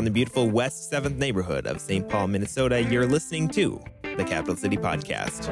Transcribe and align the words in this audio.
from 0.00 0.06
the 0.06 0.10
beautiful 0.10 0.48
West 0.48 0.90
7th 0.90 1.18
neighborhood 1.18 1.66
of 1.66 1.78
St. 1.78 2.08
Paul, 2.08 2.28
Minnesota, 2.28 2.82
you're 2.82 3.04
listening 3.04 3.48
to 3.48 3.78
the 4.16 4.24
Capital 4.24 4.56
City 4.56 4.78
Podcast. 4.78 5.46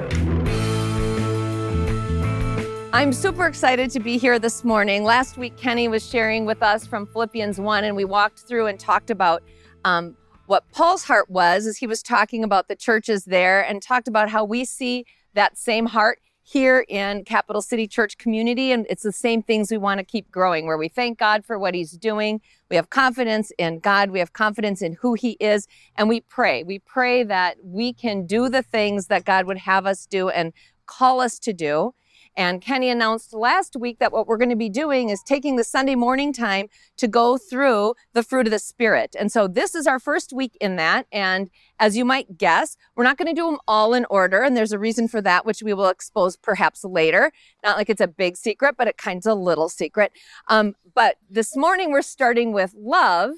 I'm 2.95 3.12
super 3.12 3.46
excited 3.46 3.90
to 3.90 4.00
be 4.00 4.16
here 4.16 4.38
this 4.38 4.64
morning. 4.64 5.04
Last 5.04 5.37
week, 5.37 5.58
Kenny 5.58 5.87
was 5.87 6.03
sharing 6.08 6.46
with 6.46 6.62
us 6.62 6.87
from 6.87 7.06
Philippians 7.08 7.61
1, 7.61 7.84
and 7.84 7.95
we 7.95 8.06
walked 8.06 8.38
through 8.38 8.68
and 8.68 8.80
talked 8.80 9.11
about 9.11 9.42
um, 9.84 10.16
what 10.46 10.64
Paul's 10.72 11.04
heart 11.04 11.28
was 11.28 11.66
as 11.66 11.76
he 11.76 11.86
was 11.86 12.02
talking 12.02 12.42
about 12.42 12.68
the 12.68 12.74
churches 12.74 13.26
there 13.26 13.60
and 13.60 13.82
talked 13.82 14.08
about 14.08 14.30
how 14.30 14.44
we 14.44 14.64
see 14.64 15.04
that 15.34 15.58
same 15.58 15.84
heart 15.84 16.20
here 16.50 16.86
in 16.88 17.24
Capital 17.24 17.60
City 17.60 17.86
Church 17.86 18.16
community. 18.16 18.72
And 18.72 18.86
it's 18.88 19.02
the 19.02 19.12
same 19.12 19.42
things 19.42 19.70
we 19.70 19.76
want 19.76 19.98
to 19.98 20.04
keep 20.04 20.30
growing, 20.30 20.66
where 20.66 20.78
we 20.78 20.88
thank 20.88 21.18
God 21.18 21.44
for 21.44 21.58
what 21.58 21.74
He's 21.74 21.92
doing. 21.92 22.40
We 22.70 22.76
have 22.76 22.88
confidence 22.88 23.52
in 23.58 23.80
God. 23.80 24.11
We 24.11 24.18
have 24.20 24.32
confidence 24.32 24.80
in 24.80 24.94
who 24.94 25.12
He 25.12 25.32
is. 25.40 25.68
And 25.96 26.08
we 26.08 26.22
pray. 26.22 26.62
We 26.62 26.79
pray 26.79 27.22
that 27.25 27.58
we 27.62 27.92
can 27.92 28.25
do 28.25 28.48
the 28.48 28.62
things 28.62 29.08
that 29.08 29.26
God 29.26 29.44
would 29.44 29.58
have 29.58 29.84
us 29.84 30.06
do 30.06 30.30
and 30.30 30.54
call 30.86 31.20
us 31.20 31.39
to 31.40 31.53
do. 31.53 31.92
And 32.38 32.62
Kenny 32.62 32.88
announced 32.88 33.34
last 33.34 33.74
week 33.74 33.98
that 33.98 34.12
what 34.12 34.28
we're 34.28 34.36
going 34.36 34.48
to 34.48 34.55
be 34.56 34.69
doing 34.69 35.08
is 35.08 35.24
taking 35.24 35.56
the 35.56 35.64
Sunday 35.64 35.97
morning 35.97 36.33
time 36.33 36.69
to 36.97 37.08
go 37.08 37.36
through 37.36 37.97
the 38.12 38.22
fruit 38.22 38.47
of 38.47 38.52
the 38.52 38.61
Spirit. 38.61 39.16
And 39.19 39.33
so 39.33 39.48
this 39.48 39.74
is 39.74 39.88
our 39.88 39.98
first 39.98 40.33
week 40.33 40.56
in 40.61 40.77
that. 40.77 41.06
And 41.11 41.50
as 41.80 41.97
you 41.97 42.05
might 42.05 42.38
guess, 42.38 42.77
we're 42.94 43.02
not 43.02 43.19
going 43.19 43.27
to 43.27 43.34
do 43.34 43.47
them 43.50 43.58
all 43.66 43.92
in 43.92 44.06
order. 44.08 44.42
And 44.42 44.56
there's 44.56 44.70
a 44.70 44.78
reason 44.78 45.08
for 45.08 45.20
that, 45.20 45.44
which 45.44 45.64
we 45.64 45.74
will 45.74 45.88
expose 45.88 46.36
perhaps 46.36 46.84
later. 46.84 47.33
Not 47.64 47.77
like 47.77 47.91
it's 47.91 48.00
a 48.00 48.06
big 48.06 48.36
secret, 48.36 48.77
but 48.78 48.86
it 48.86 48.97
kind 48.97 49.19
of 49.19 49.33
a 49.33 49.34
little 49.34 49.69
secret. 49.69 50.12
Um, 50.47 50.77
but 50.94 51.16
this 51.28 51.56
morning 51.56 51.91
we're 51.91 52.02
starting 52.02 52.52
with 52.52 52.72
love. 52.78 53.33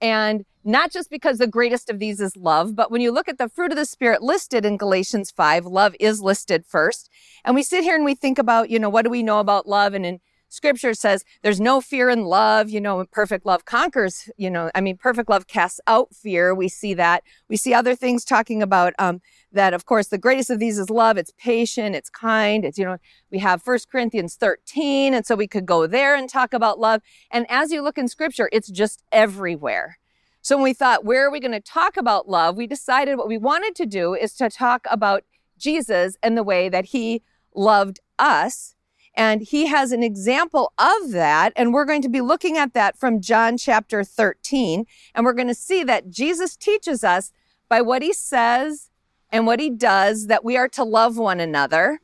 And 0.00 0.44
not 0.66 0.90
just 0.90 1.10
because 1.10 1.38
the 1.38 1.46
greatest 1.46 1.88
of 1.88 2.00
these 2.00 2.20
is 2.20 2.36
love, 2.36 2.74
but 2.74 2.90
when 2.90 3.00
you 3.00 3.12
look 3.12 3.28
at 3.28 3.38
the 3.38 3.48
fruit 3.48 3.70
of 3.70 3.76
the 3.76 3.84
Spirit 3.84 4.22
listed 4.22 4.64
in 4.64 4.76
Galatians 4.76 5.30
5, 5.30 5.64
love 5.64 5.94
is 6.00 6.20
listed 6.20 6.66
first. 6.66 7.08
And 7.44 7.54
we 7.54 7.62
sit 7.62 7.84
here 7.84 7.94
and 7.94 8.04
we 8.04 8.14
think 8.14 8.38
about, 8.38 8.68
you 8.68 8.78
know, 8.78 8.90
what 8.90 9.02
do 9.02 9.10
we 9.10 9.22
know 9.22 9.38
about 9.38 9.68
love? 9.68 9.94
And 9.94 10.04
in 10.04 10.20
scripture 10.48 10.94
says 10.94 11.24
there's 11.42 11.60
no 11.60 11.80
fear 11.80 12.08
in 12.08 12.24
love, 12.24 12.68
you 12.68 12.80
know, 12.80 13.04
perfect 13.12 13.46
love 13.46 13.64
conquers, 13.64 14.28
you 14.36 14.50
know, 14.50 14.70
I 14.74 14.80
mean, 14.80 14.96
perfect 14.96 15.28
love 15.28 15.46
casts 15.46 15.80
out 15.86 16.14
fear. 16.14 16.54
We 16.54 16.68
see 16.68 16.94
that. 16.94 17.22
We 17.48 17.56
see 17.56 17.72
other 17.72 17.94
things 17.94 18.24
talking 18.24 18.62
about 18.62 18.92
um, 18.98 19.20
that, 19.52 19.74
of 19.74 19.84
course, 19.84 20.08
the 20.08 20.18
greatest 20.18 20.50
of 20.50 20.58
these 20.58 20.78
is 20.78 20.90
love. 20.90 21.16
It's 21.16 21.32
patient, 21.38 21.94
it's 21.94 22.10
kind. 22.10 22.64
It's, 22.64 22.78
you 22.78 22.84
know, 22.84 22.98
we 23.30 23.38
have 23.38 23.62
First 23.62 23.90
Corinthians 23.90 24.34
13. 24.34 25.14
And 25.14 25.24
so 25.24 25.36
we 25.36 25.46
could 25.46 25.66
go 25.66 25.86
there 25.86 26.16
and 26.16 26.28
talk 26.28 26.52
about 26.52 26.78
love. 26.78 27.02
And 27.30 27.46
as 27.48 27.70
you 27.70 27.82
look 27.82 27.98
in 27.98 28.08
scripture, 28.08 28.48
it's 28.52 28.68
just 28.68 29.02
everywhere. 29.12 29.98
So 30.46 30.56
when 30.56 30.62
we 30.62 30.74
thought, 30.74 31.04
where 31.04 31.26
are 31.26 31.30
we 31.32 31.40
going 31.40 31.50
to 31.50 31.58
talk 31.58 31.96
about 31.96 32.28
love? 32.28 32.56
We 32.56 32.68
decided 32.68 33.18
what 33.18 33.26
we 33.26 33.36
wanted 33.36 33.74
to 33.74 33.84
do 33.84 34.14
is 34.14 34.32
to 34.34 34.48
talk 34.48 34.86
about 34.88 35.24
Jesus 35.58 36.16
and 36.22 36.38
the 36.38 36.44
way 36.44 36.68
that 36.68 36.84
he 36.84 37.22
loved 37.52 37.98
us. 38.16 38.76
And 39.12 39.42
he 39.42 39.66
has 39.66 39.90
an 39.90 40.04
example 40.04 40.72
of 40.78 41.10
that. 41.10 41.52
And 41.56 41.74
we're 41.74 41.84
going 41.84 42.02
to 42.02 42.08
be 42.08 42.20
looking 42.20 42.56
at 42.56 42.74
that 42.74 42.96
from 42.96 43.20
John 43.20 43.58
chapter 43.58 44.04
13. 44.04 44.86
And 45.16 45.26
we're 45.26 45.32
going 45.32 45.48
to 45.48 45.52
see 45.52 45.82
that 45.82 46.10
Jesus 46.10 46.54
teaches 46.54 47.02
us 47.02 47.32
by 47.68 47.80
what 47.80 48.00
he 48.00 48.12
says 48.12 48.90
and 49.32 49.48
what 49.48 49.58
he 49.58 49.68
does 49.68 50.28
that 50.28 50.44
we 50.44 50.56
are 50.56 50.68
to 50.68 50.84
love 50.84 51.18
one 51.18 51.40
another. 51.40 51.98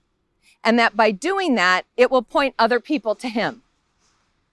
And 0.64 0.80
that 0.80 0.96
by 0.96 1.12
doing 1.12 1.54
that, 1.54 1.82
it 1.96 2.10
will 2.10 2.22
point 2.22 2.56
other 2.58 2.80
people 2.80 3.14
to 3.14 3.28
him. 3.28 3.61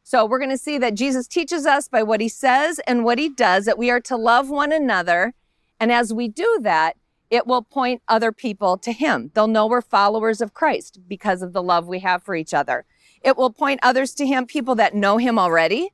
So 0.10 0.26
we're 0.26 0.40
going 0.40 0.50
to 0.50 0.58
see 0.58 0.80
that 0.80 0.96
Jesus 0.96 1.28
teaches 1.28 1.68
us 1.68 1.88
by 1.88 2.02
what 2.02 2.20
he 2.20 2.30
says 2.30 2.80
and 2.88 3.06
what 3.06 3.20
he 3.20 3.30
does 3.30 3.66
that 3.66 3.78
we 3.78 3.92
are 3.92 4.00
to 4.00 4.18
love 4.18 4.50
one 4.50 4.72
another. 4.72 5.36
And 5.80 5.92
as 5.92 6.12
we 6.12 6.28
do 6.28 6.58
that, 6.64 6.98
it 7.30 7.46
will 7.46 7.62
point 7.62 8.02
other 8.08 8.32
people 8.32 8.76
to 8.80 8.92
him. 8.92 9.30
They'll 9.36 9.46
know 9.46 9.68
we're 9.68 9.82
followers 9.82 10.42
of 10.42 10.56
Christ 10.56 11.02
because 11.08 11.44
of 11.44 11.54
the 11.54 11.62
love 11.62 11.88
we 11.88 12.00
have 12.00 12.24
for 12.24 12.34
each 12.34 12.56
other. 12.56 12.86
It 13.22 13.38
will 13.38 13.52
point 13.52 13.82
others 13.84 14.16
to 14.16 14.26
him, 14.26 14.48
people 14.48 14.74
that 14.74 14.96
know 14.96 15.18
him 15.18 15.38
already, 15.38 15.94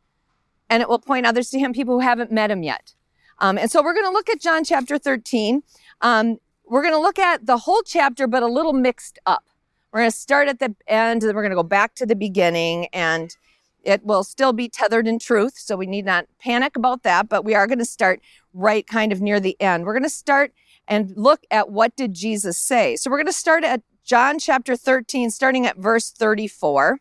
and 0.69 0.81
it 0.81 0.87
will 0.87 0.99
point 0.99 1.25
others 1.25 1.49
to 1.49 1.59
him, 1.59 1.73
people 1.73 1.95
who 1.95 2.07
haven't 2.07 2.31
met 2.31 2.49
him 2.49 2.63
yet. 2.63 2.93
Um, 3.39 3.57
and 3.57 3.69
so 3.69 3.83
we're 3.83 3.93
going 3.93 4.05
to 4.05 4.13
look 4.13 4.29
at 4.29 4.39
John 4.39 4.63
chapter 4.63 4.97
13. 4.97 5.61
Um, 5.99 6.37
we're 6.63 6.83
going 6.83 6.93
to 6.93 7.01
look 7.01 7.19
at 7.19 7.47
the 7.47 7.57
whole 7.57 7.83
chapter, 7.85 8.27
but 8.27 8.43
a 8.43 8.47
little 8.47 8.71
mixed 8.71 9.19
up. 9.25 9.43
We're 9.91 9.99
going 9.99 10.11
to 10.11 10.17
start 10.17 10.47
at 10.47 10.59
the 10.59 10.73
end, 10.87 11.21
then 11.21 11.35
we're 11.35 11.41
going 11.41 11.51
to 11.51 11.57
go 11.57 11.63
back 11.63 11.95
to 11.95 12.05
the 12.05 12.15
beginning 12.15 12.87
and 12.93 13.35
it 13.85 14.03
will 14.03 14.23
still 14.23 14.53
be 14.53 14.67
tethered 14.67 15.07
in 15.07 15.19
truth, 15.19 15.53
so 15.57 15.75
we 15.77 15.85
need 15.85 16.05
not 16.05 16.25
panic 16.39 16.75
about 16.75 17.03
that, 17.03 17.29
but 17.29 17.45
we 17.45 17.55
are 17.55 17.67
going 17.67 17.79
to 17.79 17.85
start 17.85 18.19
right 18.53 18.85
kind 18.85 19.11
of 19.11 19.21
near 19.21 19.39
the 19.39 19.59
end. 19.61 19.85
We're 19.85 19.93
going 19.93 20.03
to 20.03 20.09
start 20.09 20.51
and 20.87 21.13
look 21.15 21.41
at 21.51 21.69
what 21.69 21.95
did 21.95 22.13
Jesus 22.13 22.57
say. 22.57 22.95
So 22.95 23.09
we're 23.09 23.17
going 23.17 23.27
to 23.27 23.33
start 23.33 23.63
at 23.63 23.81
John 24.03 24.37
chapter 24.39 24.75
13 24.75 25.31
starting 25.31 25.65
at 25.65 25.77
verse 25.77 26.11
34. 26.11 26.99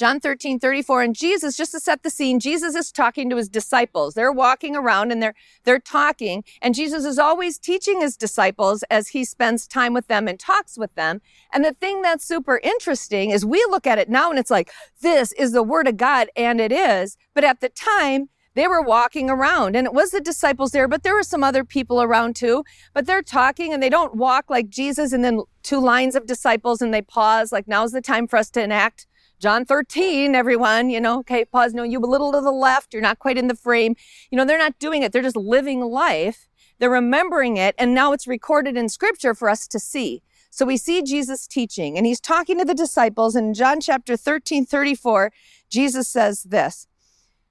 John 0.00 0.18
13, 0.18 0.58
34. 0.58 1.02
And 1.02 1.14
Jesus, 1.14 1.58
just 1.58 1.72
to 1.72 1.78
set 1.78 2.02
the 2.02 2.08
scene, 2.08 2.40
Jesus 2.40 2.74
is 2.74 2.90
talking 2.90 3.28
to 3.28 3.36
his 3.36 3.50
disciples. 3.50 4.14
They're 4.14 4.32
walking 4.32 4.74
around 4.74 5.12
and 5.12 5.22
they're, 5.22 5.34
they're 5.64 5.78
talking. 5.78 6.42
And 6.62 6.74
Jesus 6.74 7.04
is 7.04 7.18
always 7.18 7.58
teaching 7.58 8.00
his 8.00 8.16
disciples 8.16 8.82
as 8.84 9.08
he 9.08 9.26
spends 9.26 9.66
time 9.66 9.92
with 9.92 10.06
them 10.06 10.26
and 10.26 10.40
talks 10.40 10.78
with 10.78 10.94
them. 10.94 11.20
And 11.52 11.62
the 11.62 11.74
thing 11.74 12.00
that's 12.00 12.24
super 12.24 12.62
interesting 12.62 13.28
is 13.28 13.44
we 13.44 13.62
look 13.68 13.86
at 13.86 13.98
it 13.98 14.08
now 14.08 14.30
and 14.30 14.38
it's 14.38 14.50
like, 14.50 14.70
this 15.02 15.32
is 15.32 15.52
the 15.52 15.62
word 15.62 15.86
of 15.86 15.98
God. 15.98 16.28
And 16.34 16.62
it 16.62 16.72
is. 16.72 17.18
But 17.34 17.44
at 17.44 17.60
the 17.60 17.68
time, 17.68 18.30
they 18.54 18.66
were 18.66 18.80
walking 18.80 19.28
around 19.28 19.76
and 19.76 19.86
it 19.86 19.92
was 19.92 20.12
the 20.12 20.20
disciples 20.22 20.72
there, 20.72 20.88
but 20.88 21.02
there 21.02 21.14
were 21.14 21.22
some 21.22 21.44
other 21.44 21.62
people 21.62 22.00
around 22.00 22.36
too. 22.36 22.64
But 22.94 23.04
they're 23.04 23.20
talking 23.20 23.74
and 23.74 23.82
they 23.82 23.90
don't 23.90 24.16
walk 24.16 24.48
like 24.48 24.70
Jesus 24.70 25.12
and 25.12 25.22
then 25.22 25.42
two 25.62 25.78
lines 25.78 26.14
of 26.14 26.24
disciples 26.24 26.80
and 26.80 26.94
they 26.94 27.02
pause 27.02 27.52
like 27.52 27.68
now's 27.68 27.92
the 27.92 28.00
time 28.00 28.26
for 28.26 28.38
us 28.38 28.48
to 28.52 28.62
enact 28.62 29.06
John 29.40 29.64
13, 29.64 30.34
everyone, 30.34 30.90
you 30.90 31.00
know, 31.00 31.20
okay, 31.20 31.46
pause. 31.46 31.72
No, 31.72 31.82
you 31.82 31.98
a 31.98 32.04
little 32.04 32.30
to 32.32 32.42
the 32.42 32.52
left. 32.52 32.92
You're 32.92 33.00
not 33.00 33.18
quite 33.18 33.38
in 33.38 33.48
the 33.48 33.56
frame. 33.56 33.96
You 34.30 34.36
know, 34.36 34.44
they're 34.44 34.58
not 34.58 34.78
doing 34.78 35.02
it. 35.02 35.12
They're 35.12 35.22
just 35.22 35.34
living 35.34 35.80
life. 35.80 36.46
They're 36.78 36.90
remembering 36.90 37.56
it. 37.56 37.74
And 37.78 37.94
now 37.94 38.12
it's 38.12 38.26
recorded 38.26 38.76
in 38.76 38.90
scripture 38.90 39.34
for 39.34 39.48
us 39.48 39.66
to 39.68 39.78
see. 39.78 40.22
So 40.50 40.66
we 40.66 40.76
see 40.76 41.00
Jesus 41.00 41.46
teaching 41.46 41.96
and 41.96 42.04
he's 42.04 42.20
talking 42.20 42.58
to 42.58 42.66
the 42.66 42.74
disciples. 42.74 43.34
In 43.34 43.54
John 43.54 43.80
chapter 43.80 44.14
13, 44.14 44.66
34, 44.66 45.32
Jesus 45.70 46.06
says 46.06 46.42
this. 46.42 46.86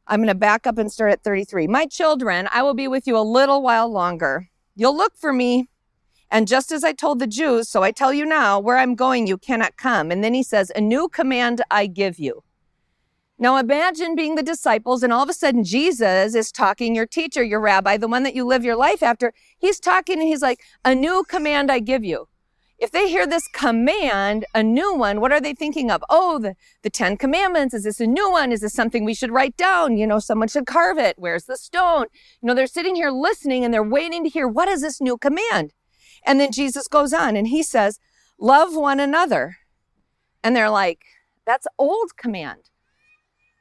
I'm 0.06 0.20
going 0.20 0.28
to 0.28 0.36
back 0.36 0.68
up 0.68 0.78
and 0.78 0.92
start 0.92 1.12
at 1.12 1.24
33. 1.24 1.66
My 1.66 1.88
children, 1.88 2.48
I 2.52 2.62
will 2.62 2.76
be 2.76 2.88
with 2.88 3.08
you 3.08 3.18
a 3.18 3.22
little 3.22 3.64
while 3.64 3.92
longer. 3.92 4.50
You'll 4.76 4.96
look 4.96 5.18
for 5.18 5.34
me 5.34 5.70
and 6.32 6.48
just 6.48 6.72
as 6.72 6.84
I 6.84 6.94
told 6.94 7.20
the 7.20 7.28
Jews, 7.28 7.70
so 7.70 7.82
I 7.82 7.92
tell 7.92 8.14
you 8.14 8.26
now, 8.26 8.60
where 8.60 8.78
I'm 8.78 8.96
going, 8.96 9.26
you 9.26 9.38
cannot 9.38 9.78
come. 9.78 10.12
And 10.12 10.24
then 10.24 10.34
he 10.34 10.44
says, 10.44 10.72
A 10.76 10.82
new 10.82 11.08
command 11.10 11.62
I 11.72 11.88
give 11.88 12.20
you. 12.20 12.44
Now 13.42 13.58
imagine 13.58 14.16
being 14.16 14.36
the 14.36 14.44
disciples, 14.44 15.02
and 15.02 15.12
all 15.12 15.24
of 15.24 15.30
a 15.30 15.34
sudden 15.34 15.64
Jesus 15.64 16.36
is 16.36 16.52
talking, 16.52 16.94
your 16.94 17.08
teacher, 17.08 17.42
your 17.42 17.62
rabbi, 17.62 17.98
the 17.98 18.08
one 18.08 18.24
that 18.24 18.36
you 18.36 18.46
live 18.46 18.64
your 18.64 18.76
life 18.76 19.02
after. 19.02 19.34
He's 19.58 19.80
talking 19.80 20.20
and 20.20 20.28
he's 20.28 20.42
like, 20.42 20.60
A 20.86 20.94
new 20.94 21.24
command 21.28 21.72
I 21.72 21.80
give 21.80 22.04
you. 22.04 22.28
If 22.78 22.92
they 22.92 23.10
hear 23.10 23.28
this 23.28 23.48
command, 23.50 24.46
a 24.54 24.64
new 24.64 24.94
one, 24.94 25.20
what 25.20 25.34
are 25.34 25.42
they 25.42 25.54
thinking 25.54 25.92
of? 25.92 26.02
Oh, 26.10 26.40
the, 26.40 26.56
the 26.82 26.90
Ten 26.90 27.18
Commandments. 27.18 27.74
Is 27.74 27.84
this 27.84 28.00
a 28.00 28.08
new 28.08 28.32
one? 28.32 28.54
Is 28.54 28.62
this 28.62 28.74
something 28.74 29.04
we 29.04 29.14
should 29.14 29.32
write 29.32 29.58
down? 29.58 29.98
You 29.98 30.08
know, 30.08 30.20
someone 30.20 30.48
should 30.48 30.66
carve 30.66 30.98
it. 30.98 31.16
Where's 31.18 31.44
the 31.44 31.58
stone? 31.58 32.06
You 32.42 32.48
know, 32.48 32.54
they're 32.54 32.68
sitting 32.68 32.96
here 32.96 33.12
listening 33.12 33.66
and 33.66 33.74
they're 33.74 33.84
waiting 33.84 34.24
to 34.24 34.30
hear 34.30 34.48
what 34.48 34.70
is 34.70 34.82
this 34.82 35.02
new 35.02 35.18
command? 35.18 35.74
And 36.26 36.40
then 36.40 36.52
Jesus 36.52 36.88
goes 36.88 37.14
on 37.14 37.36
and 37.36 37.48
he 37.48 37.64
says, 37.64 38.00
Love 38.40 38.76
one 38.76 39.00
another. 39.00 39.58
And 40.44 40.56
they're 40.56 40.70
like, 40.70 41.04
That's 41.46 41.68
old 41.78 42.16
command. 42.18 42.70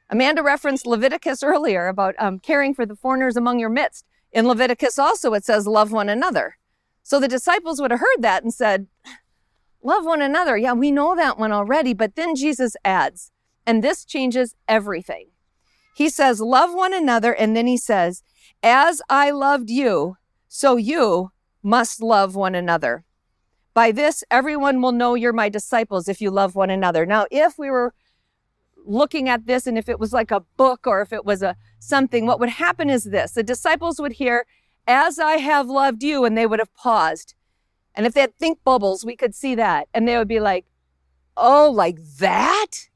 Amanda 0.09 0.41
referenced 0.41 0.87
Leviticus 0.87 1.43
earlier 1.43 1.87
about 1.87 2.15
um, 2.17 2.39
caring 2.39 2.73
for 2.73 2.85
the 2.85 2.95
foreigners 2.95 3.37
among 3.37 3.59
your 3.59 3.69
midst. 3.69 4.05
In 4.31 4.47
Leviticus 4.47 4.97
also, 4.97 5.33
it 5.33 5.45
says, 5.45 5.67
Love 5.67 5.91
one 5.91 6.09
another. 6.09 6.57
So 7.03 7.19
the 7.19 7.27
disciples 7.27 7.81
would 7.81 7.91
have 7.91 7.99
heard 7.99 8.21
that 8.21 8.43
and 8.43 8.53
said, 8.53 8.87
Love 9.81 10.05
one 10.05 10.21
another. 10.21 10.57
Yeah, 10.57 10.73
we 10.73 10.91
know 10.91 11.15
that 11.15 11.37
one 11.37 11.51
already. 11.51 11.93
But 11.93 12.15
then 12.15 12.35
Jesus 12.35 12.75
adds, 12.83 13.31
and 13.65 13.83
this 13.83 14.03
changes 14.03 14.55
everything. 14.67 15.27
He 15.95 16.09
says, 16.09 16.41
Love 16.41 16.73
one 16.73 16.93
another. 16.93 17.33
And 17.33 17.55
then 17.55 17.67
he 17.67 17.77
says, 17.77 18.23
As 18.63 19.01
I 19.09 19.31
loved 19.31 19.69
you, 19.69 20.17
so 20.47 20.75
you 20.75 21.31
must 21.61 22.01
love 22.01 22.35
one 22.35 22.55
another. 22.55 23.03
By 23.73 23.91
this, 23.91 24.23
everyone 24.31 24.81
will 24.81 24.91
know 24.91 25.15
you're 25.15 25.33
my 25.33 25.49
disciples 25.49 26.07
if 26.07 26.21
you 26.21 26.31
love 26.31 26.55
one 26.55 26.69
another. 26.69 27.05
Now, 27.05 27.25
if 27.31 27.57
we 27.57 27.69
were 27.69 27.93
looking 28.85 29.29
at 29.29 29.45
this 29.45 29.67
and 29.67 29.77
if 29.77 29.87
it 29.87 29.99
was 29.99 30.13
like 30.13 30.31
a 30.31 30.43
book 30.57 30.87
or 30.87 31.01
if 31.01 31.13
it 31.13 31.25
was 31.25 31.43
a 31.43 31.55
something, 31.79 32.25
what 32.25 32.39
would 32.39 32.49
happen 32.49 32.89
is 32.89 33.05
this 33.05 33.31
the 33.33 33.43
disciples 33.43 33.99
would 33.99 34.13
hear, 34.13 34.45
As 34.87 35.19
I 35.19 35.37
have 35.37 35.67
loved 35.67 36.03
you, 36.03 36.25
and 36.25 36.37
they 36.37 36.47
would 36.47 36.59
have 36.59 36.73
paused. 36.73 37.35
And 37.95 38.05
if 38.05 38.13
they 38.13 38.21
had 38.21 38.35
think 38.37 38.63
bubbles, 38.63 39.05
we 39.05 39.15
could 39.15 39.35
see 39.35 39.55
that. 39.55 39.87
And 39.93 40.07
they 40.07 40.17
would 40.17 40.27
be 40.27 40.39
like, 40.39 40.65
Oh, 41.37 41.69
like 41.69 41.97
that? 42.19 42.89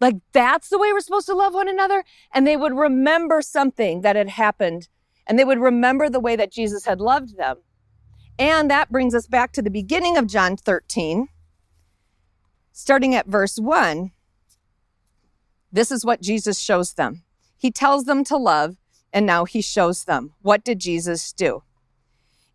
Like 0.00 0.16
that's 0.32 0.68
the 0.68 0.78
way 0.78 0.92
we're 0.92 1.00
supposed 1.00 1.26
to 1.26 1.34
love 1.34 1.54
one 1.54 1.68
another. 1.68 2.04
And 2.32 2.46
they 2.46 2.56
would 2.56 2.76
remember 2.76 3.42
something 3.42 4.02
that 4.02 4.16
had 4.16 4.28
happened 4.28 4.88
and 5.26 5.38
they 5.38 5.44
would 5.44 5.60
remember 5.60 6.08
the 6.08 6.20
way 6.20 6.36
that 6.36 6.52
Jesus 6.52 6.84
had 6.84 7.00
loved 7.00 7.36
them. 7.36 7.58
And 8.38 8.70
that 8.70 8.90
brings 8.90 9.14
us 9.14 9.26
back 9.26 9.52
to 9.52 9.62
the 9.62 9.70
beginning 9.70 10.16
of 10.16 10.26
John 10.26 10.56
13, 10.56 11.28
starting 12.72 13.14
at 13.14 13.26
verse 13.26 13.58
1. 13.58 14.10
This 15.70 15.92
is 15.92 16.04
what 16.04 16.20
Jesus 16.20 16.58
shows 16.58 16.94
them. 16.94 17.22
He 17.56 17.70
tells 17.70 18.04
them 18.04 18.24
to 18.24 18.36
love, 18.36 18.76
and 19.12 19.24
now 19.24 19.44
he 19.44 19.62
shows 19.62 20.04
them. 20.04 20.34
What 20.42 20.64
did 20.64 20.80
Jesus 20.80 21.32
do? 21.32 21.62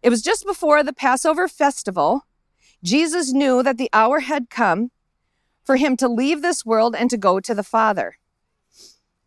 It 0.04 0.10
was 0.10 0.22
just 0.22 0.46
before 0.46 0.84
the 0.84 0.94
Passover 0.94 1.48
festival. 1.48 2.26
Jesus 2.84 3.32
knew 3.32 3.64
that 3.64 3.78
the 3.78 3.90
hour 3.94 4.20
had 4.20 4.50
come 4.50 4.92
for 5.64 5.78
him 5.78 5.96
to 5.98 6.08
leave 6.08 6.42
this 6.42 6.66
world 6.66 6.96
and 6.96 7.10
to 7.10 7.18
go 7.18 7.40
to 7.40 7.54
the 7.54 7.64
Father. 7.64 8.18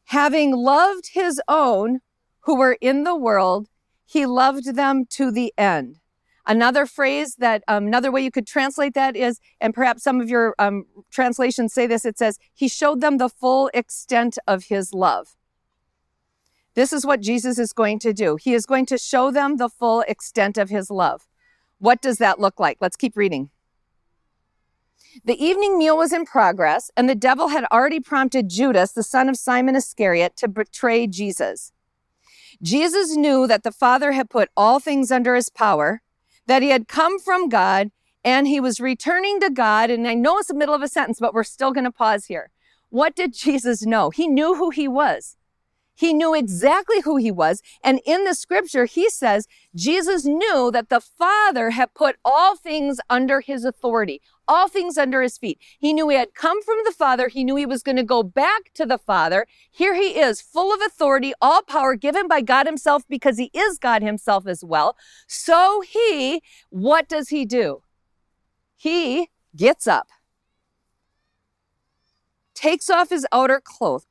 Having 0.06 0.52
loved 0.52 1.10
his 1.14 1.40
own 1.48 2.00
who 2.40 2.56
were 2.56 2.76
in 2.80 3.04
the 3.04 3.16
world, 3.16 3.68
he 4.04 4.26
loved 4.26 4.74
them 4.74 5.06
to 5.06 5.30
the 5.30 5.54
end. 5.56 6.00
Another 6.46 6.86
phrase 6.86 7.36
that, 7.36 7.62
um, 7.68 7.86
another 7.86 8.10
way 8.10 8.22
you 8.22 8.30
could 8.30 8.46
translate 8.46 8.94
that 8.94 9.16
is, 9.16 9.40
and 9.60 9.72
perhaps 9.72 10.02
some 10.02 10.20
of 10.20 10.28
your 10.28 10.54
um, 10.58 10.86
translations 11.10 11.72
say 11.72 11.86
this, 11.86 12.04
it 12.04 12.18
says, 12.18 12.38
He 12.52 12.68
showed 12.68 13.00
them 13.00 13.18
the 13.18 13.28
full 13.28 13.70
extent 13.72 14.38
of 14.48 14.64
His 14.64 14.92
love. 14.92 15.36
This 16.74 16.92
is 16.92 17.06
what 17.06 17.20
Jesus 17.20 17.58
is 17.58 17.72
going 17.72 17.98
to 18.00 18.12
do. 18.12 18.36
He 18.36 18.54
is 18.54 18.66
going 18.66 18.86
to 18.86 18.98
show 18.98 19.30
them 19.30 19.56
the 19.56 19.68
full 19.68 20.00
extent 20.08 20.58
of 20.58 20.68
His 20.68 20.90
love. 20.90 21.28
What 21.78 22.02
does 22.02 22.18
that 22.18 22.40
look 22.40 22.58
like? 22.58 22.78
Let's 22.80 22.96
keep 22.96 23.16
reading. 23.16 23.50
The 25.24 25.42
evening 25.44 25.78
meal 25.78 25.96
was 25.96 26.12
in 26.12 26.24
progress, 26.24 26.90
and 26.96 27.08
the 27.08 27.14
devil 27.14 27.48
had 27.48 27.64
already 27.70 28.00
prompted 28.00 28.48
Judas, 28.48 28.92
the 28.92 29.02
son 29.02 29.28
of 29.28 29.36
Simon 29.36 29.76
Iscariot, 29.76 30.36
to 30.36 30.48
betray 30.48 31.06
Jesus. 31.06 31.72
Jesus 32.62 33.16
knew 33.16 33.46
that 33.46 33.62
the 33.62 33.72
Father 33.72 34.12
had 34.12 34.30
put 34.30 34.48
all 34.56 34.80
things 34.80 35.10
under 35.10 35.34
his 35.34 35.50
power, 35.50 36.02
that 36.46 36.62
he 36.62 36.70
had 36.70 36.88
come 36.88 37.18
from 37.18 37.48
God, 37.48 37.90
and 38.24 38.46
he 38.46 38.60
was 38.60 38.80
returning 38.80 39.40
to 39.40 39.50
God. 39.50 39.90
And 39.90 40.06
I 40.06 40.14
know 40.14 40.38
it's 40.38 40.48
the 40.48 40.54
middle 40.54 40.74
of 40.74 40.82
a 40.82 40.88
sentence, 40.88 41.18
but 41.20 41.34
we're 41.34 41.44
still 41.44 41.72
going 41.72 41.84
to 41.84 41.90
pause 41.90 42.26
here. 42.26 42.50
What 42.90 43.16
did 43.16 43.34
Jesus 43.34 43.86
know? 43.86 44.10
He 44.10 44.28
knew 44.28 44.54
who 44.54 44.70
he 44.70 44.86
was. 44.86 45.36
He 45.94 46.14
knew 46.14 46.34
exactly 46.34 47.00
who 47.02 47.16
he 47.16 47.30
was. 47.30 47.62
And 47.82 48.00
in 48.04 48.24
the 48.24 48.34
scripture, 48.34 48.86
he 48.86 49.08
says 49.10 49.46
Jesus 49.74 50.24
knew 50.24 50.70
that 50.72 50.88
the 50.88 51.00
Father 51.00 51.70
had 51.70 51.94
put 51.94 52.16
all 52.24 52.56
things 52.56 52.98
under 53.10 53.40
his 53.40 53.64
authority, 53.64 54.20
all 54.48 54.68
things 54.68 54.98
under 54.98 55.22
his 55.22 55.38
feet. 55.38 55.58
He 55.78 55.92
knew 55.92 56.08
he 56.08 56.16
had 56.16 56.34
come 56.34 56.62
from 56.62 56.78
the 56.84 56.92
Father. 56.92 57.28
He 57.28 57.44
knew 57.44 57.56
he 57.56 57.66
was 57.66 57.82
going 57.82 57.96
to 57.96 58.02
go 58.02 58.22
back 58.22 58.72
to 58.74 58.86
the 58.86 58.98
Father. 58.98 59.46
Here 59.70 59.94
he 59.94 60.18
is, 60.18 60.40
full 60.40 60.72
of 60.72 60.80
authority, 60.80 61.32
all 61.40 61.62
power 61.62 61.94
given 61.94 62.28
by 62.28 62.40
God 62.40 62.66
himself 62.66 63.04
because 63.08 63.38
he 63.38 63.50
is 63.54 63.78
God 63.78 64.02
himself 64.02 64.46
as 64.46 64.64
well. 64.64 64.96
So 65.26 65.82
he, 65.82 66.42
what 66.70 67.08
does 67.08 67.28
he 67.28 67.44
do? 67.44 67.82
He 68.76 69.28
gets 69.54 69.86
up, 69.86 70.08
takes 72.54 72.90
off 72.90 73.10
his 73.10 73.26
outer 73.32 73.60
cloth, 73.62 74.06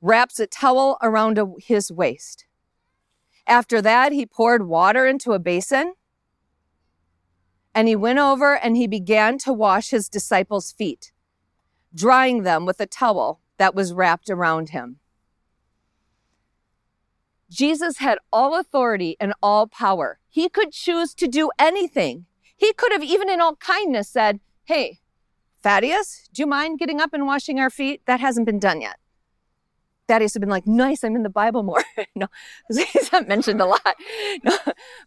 wraps 0.00 0.40
a 0.40 0.46
towel 0.46 0.96
around 1.02 1.40
his 1.60 1.92
waist. 1.92 2.46
After 3.46 3.82
that, 3.82 4.12
he 4.12 4.26
poured 4.26 4.66
water 4.66 5.06
into 5.06 5.32
a 5.32 5.38
basin 5.38 5.94
and 7.78 7.86
he 7.86 7.94
went 7.94 8.18
over 8.18 8.56
and 8.56 8.76
he 8.76 8.88
began 8.88 9.38
to 9.38 9.52
wash 9.52 9.90
his 9.90 10.08
disciples' 10.08 10.72
feet, 10.72 11.12
drying 11.94 12.42
them 12.42 12.66
with 12.66 12.80
a 12.80 12.86
towel 12.86 13.40
that 13.56 13.72
was 13.72 13.92
wrapped 13.92 14.28
around 14.28 14.70
him. 14.70 14.98
Jesus 17.48 17.98
had 17.98 18.18
all 18.32 18.58
authority 18.58 19.16
and 19.20 19.32
all 19.40 19.68
power. 19.68 20.18
He 20.28 20.48
could 20.48 20.72
choose 20.72 21.14
to 21.14 21.28
do 21.28 21.52
anything. 21.56 22.26
He 22.56 22.72
could 22.72 22.90
have, 22.90 23.04
even 23.04 23.30
in 23.30 23.40
all 23.40 23.54
kindness, 23.54 24.08
said, 24.08 24.40
Hey, 24.64 24.98
Thaddeus, 25.62 26.28
do 26.34 26.42
you 26.42 26.48
mind 26.48 26.80
getting 26.80 27.00
up 27.00 27.12
and 27.12 27.26
washing 27.26 27.60
our 27.60 27.70
feet? 27.70 28.02
That 28.06 28.18
hasn't 28.18 28.46
been 28.46 28.58
done 28.58 28.80
yet. 28.80 28.96
Thaddeus 30.08 30.34
have 30.34 30.40
been 30.40 30.50
like, 30.50 30.66
nice, 30.66 31.04
I'm 31.04 31.14
in 31.14 31.22
the 31.22 31.30
Bible 31.30 31.62
more. 31.62 31.84
no, 32.16 32.26
he's 32.68 33.12
not 33.12 33.28
mentioned 33.28 33.60
a 33.60 33.66
lot. 33.66 33.94
No, 34.42 34.56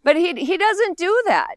but 0.05 0.15
he, 0.15 0.33
he 0.35 0.57
doesn't 0.57 0.97
do 0.97 1.23
that. 1.27 1.55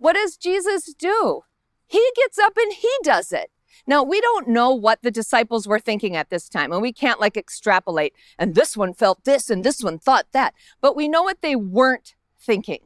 What 0.00 0.14
does 0.14 0.38
Jesus 0.38 0.94
do? 0.94 1.42
He 1.86 2.02
gets 2.16 2.38
up 2.38 2.56
and 2.56 2.72
he 2.72 2.90
does 3.02 3.32
it. 3.32 3.50
Now, 3.86 4.02
we 4.02 4.18
don't 4.22 4.48
know 4.48 4.70
what 4.70 5.02
the 5.02 5.10
disciples 5.10 5.68
were 5.68 5.78
thinking 5.78 6.16
at 6.16 6.30
this 6.30 6.48
time, 6.48 6.72
and 6.72 6.80
we 6.80 6.92
can't 6.92 7.20
like 7.20 7.36
extrapolate, 7.36 8.14
and 8.38 8.54
this 8.54 8.78
one 8.78 8.94
felt 8.94 9.24
this 9.24 9.50
and 9.50 9.62
this 9.62 9.82
one 9.82 9.98
thought 9.98 10.26
that, 10.32 10.54
but 10.80 10.96
we 10.96 11.06
know 11.06 11.22
what 11.22 11.42
they 11.42 11.54
weren't 11.54 12.14
thinking. 12.38 12.80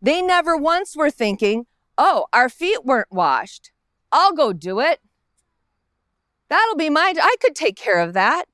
They 0.00 0.22
never 0.22 0.56
once 0.56 0.96
were 0.96 1.10
thinking, 1.10 1.66
oh, 1.98 2.26
our 2.32 2.48
feet 2.48 2.84
weren't 2.84 3.10
washed. 3.10 3.72
I'll 4.12 4.32
go 4.32 4.52
do 4.52 4.78
it. 4.78 5.00
That'll 6.48 6.76
be 6.76 6.90
my, 6.90 7.12
I 7.20 7.34
could 7.40 7.56
take 7.56 7.76
care 7.76 7.98
of 7.98 8.12
that 8.12 8.44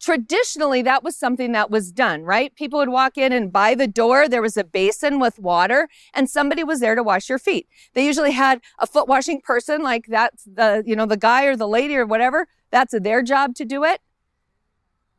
traditionally 0.00 0.82
that 0.82 1.02
was 1.02 1.16
something 1.16 1.52
that 1.52 1.70
was 1.70 1.90
done, 1.92 2.22
right? 2.22 2.54
People 2.54 2.78
would 2.78 2.88
walk 2.88 3.16
in 3.16 3.32
and 3.32 3.52
by 3.52 3.74
the 3.74 3.86
door 3.86 4.28
there 4.28 4.42
was 4.42 4.56
a 4.56 4.64
basin 4.64 5.18
with 5.18 5.38
water 5.38 5.88
and 6.12 6.28
somebody 6.28 6.62
was 6.62 6.80
there 6.80 6.94
to 6.94 7.02
wash 7.02 7.28
your 7.28 7.38
feet. 7.38 7.66
They 7.94 8.04
usually 8.04 8.32
had 8.32 8.60
a 8.78 8.86
foot 8.86 9.08
washing 9.08 9.40
person 9.40 9.82
like 9.82 10.06
that's 10.06 10.44
the, 10.44 10.82
you 10.86 10.96
know, 10.96 11.06
the 11.06 11.16
guy 11.16 11.44
or 11.44 11.56
the 11.56 11.68
lady 11.68 11.96
or 11.96 12.06
whatever. 12.06 12.48
That's 12.70 12.94
their 12.98 13.22
job 13.22 13.54
to 13.56 13.64
do 13.64 13.84
it. 13.84 14.00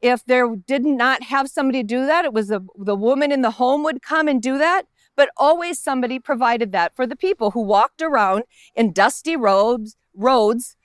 If 0.01 0.24
there 0.25 0.56
did 0.56 0.85
not 0.85 1.23
have 1.23 1.50
somebody 1.50 1.81
do 1.81 2.06
that, 2.06 2.23
it 2.23 2.33
was 2.33 2.50
the, 2.50 2.62
the 2.77 2.95
woman 2.95 3.31
in 3.31 3.41
the 3.41 3.51
home 3.51 3.83
would 3.83 4.03
come 4.03 4.27
and 4.27 4.41
do 4.41 4.57
that. 4.59 4.83
But 5.15 5.30
always 5.35 5.80
somebody 5.80 6.19
provided 6.19 6.71
that 6.73 6.95
for 6.95 7.07
the 7.07 7.15
people 7.15 7.51
who 7.51 7.62
walked 7.62 8.03
around 8.03 8.44
in 8.75 8.94
dusty 8.94 9.35
robes, 9.35 9.95
roads, 10.13 10.77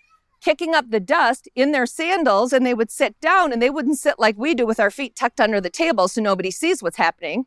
kicking 0.43 0.75
up 0.75 0.91
the 0.91 1.01
dust 1.01 1.49
in 1.55 1.71
their 1.73 1.87
sandals 1.87 2.53
and 2.53 2.67
they 2.67 2.75
would 2.75 2.91
sit 2.91 3.19
down 3.21 3.53
and 3.53 3.63
they 3.63 3.71
wouldn't 3.71 3.99
sit 3.99 4.19
like 4.19 4.37
we 4.37 4.55
do 4.55 4.67
with 4.67 4.81
our 4.81 4.91
feet 4.91 5.15
tucked 5.15 5.41
under 5.41 5.61
the 5.61 5.71
table 5.71 6.09
so 6.09 6.21
nobody 6.21 6.51
sees 6.51 6.83
what's 6.83 6.97
happening. 6.97 7.47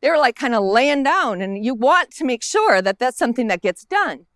They 0.00 0.10
were 0.10 0.18
like 0.18 0.34
kind 0.34 0.54
of 0.54 0.64
laying 0.64 1.02
down 1.02 1.42
and 1.42 1.62
you 1.64 1.74
want 1.74 2.10
to 2.12 2.24
make 2.24 2.42
sure 2.42 2.80
that 2.80 2.98
that's 2.98 3.18
something 3.18 3.48
that 3.48 3.62
gets 3.62 3.84
done. 3.84 4.26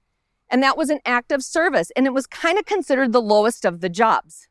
And 0.50 0.62
that 0.62 0.76
was 0.76 0.90
an 0.90 1.00
act 1.06 1.32
of 1.32 1.42
service 1.42 1.90
and 1.96 2.06
it 2.06 2.12
was 2.12 2.26
kind 2.26 2.58
of 2.58 2.66
considered 2.66 3.12
the 3.12 3.22
lowest 3.22 3.64
of 3.64 3.80
the 3.80 3.88
jobs. 3.88 4.48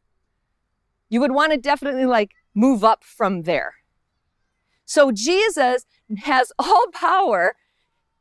You 1.07 1.19
would 1.21 1.31
want 1.31 1.51
to 1.51 1.57
definitely 1.57 2.05
like 2.05 2.31
move 2.55 2.83
up 2.83 3.04
from 3.04 3.44
there. 3.44 3.75
So 4.85 5.11
Jesus 5.11 5.85
has 6.23 6.51
all 6.57 6.87
power 6.94 7.56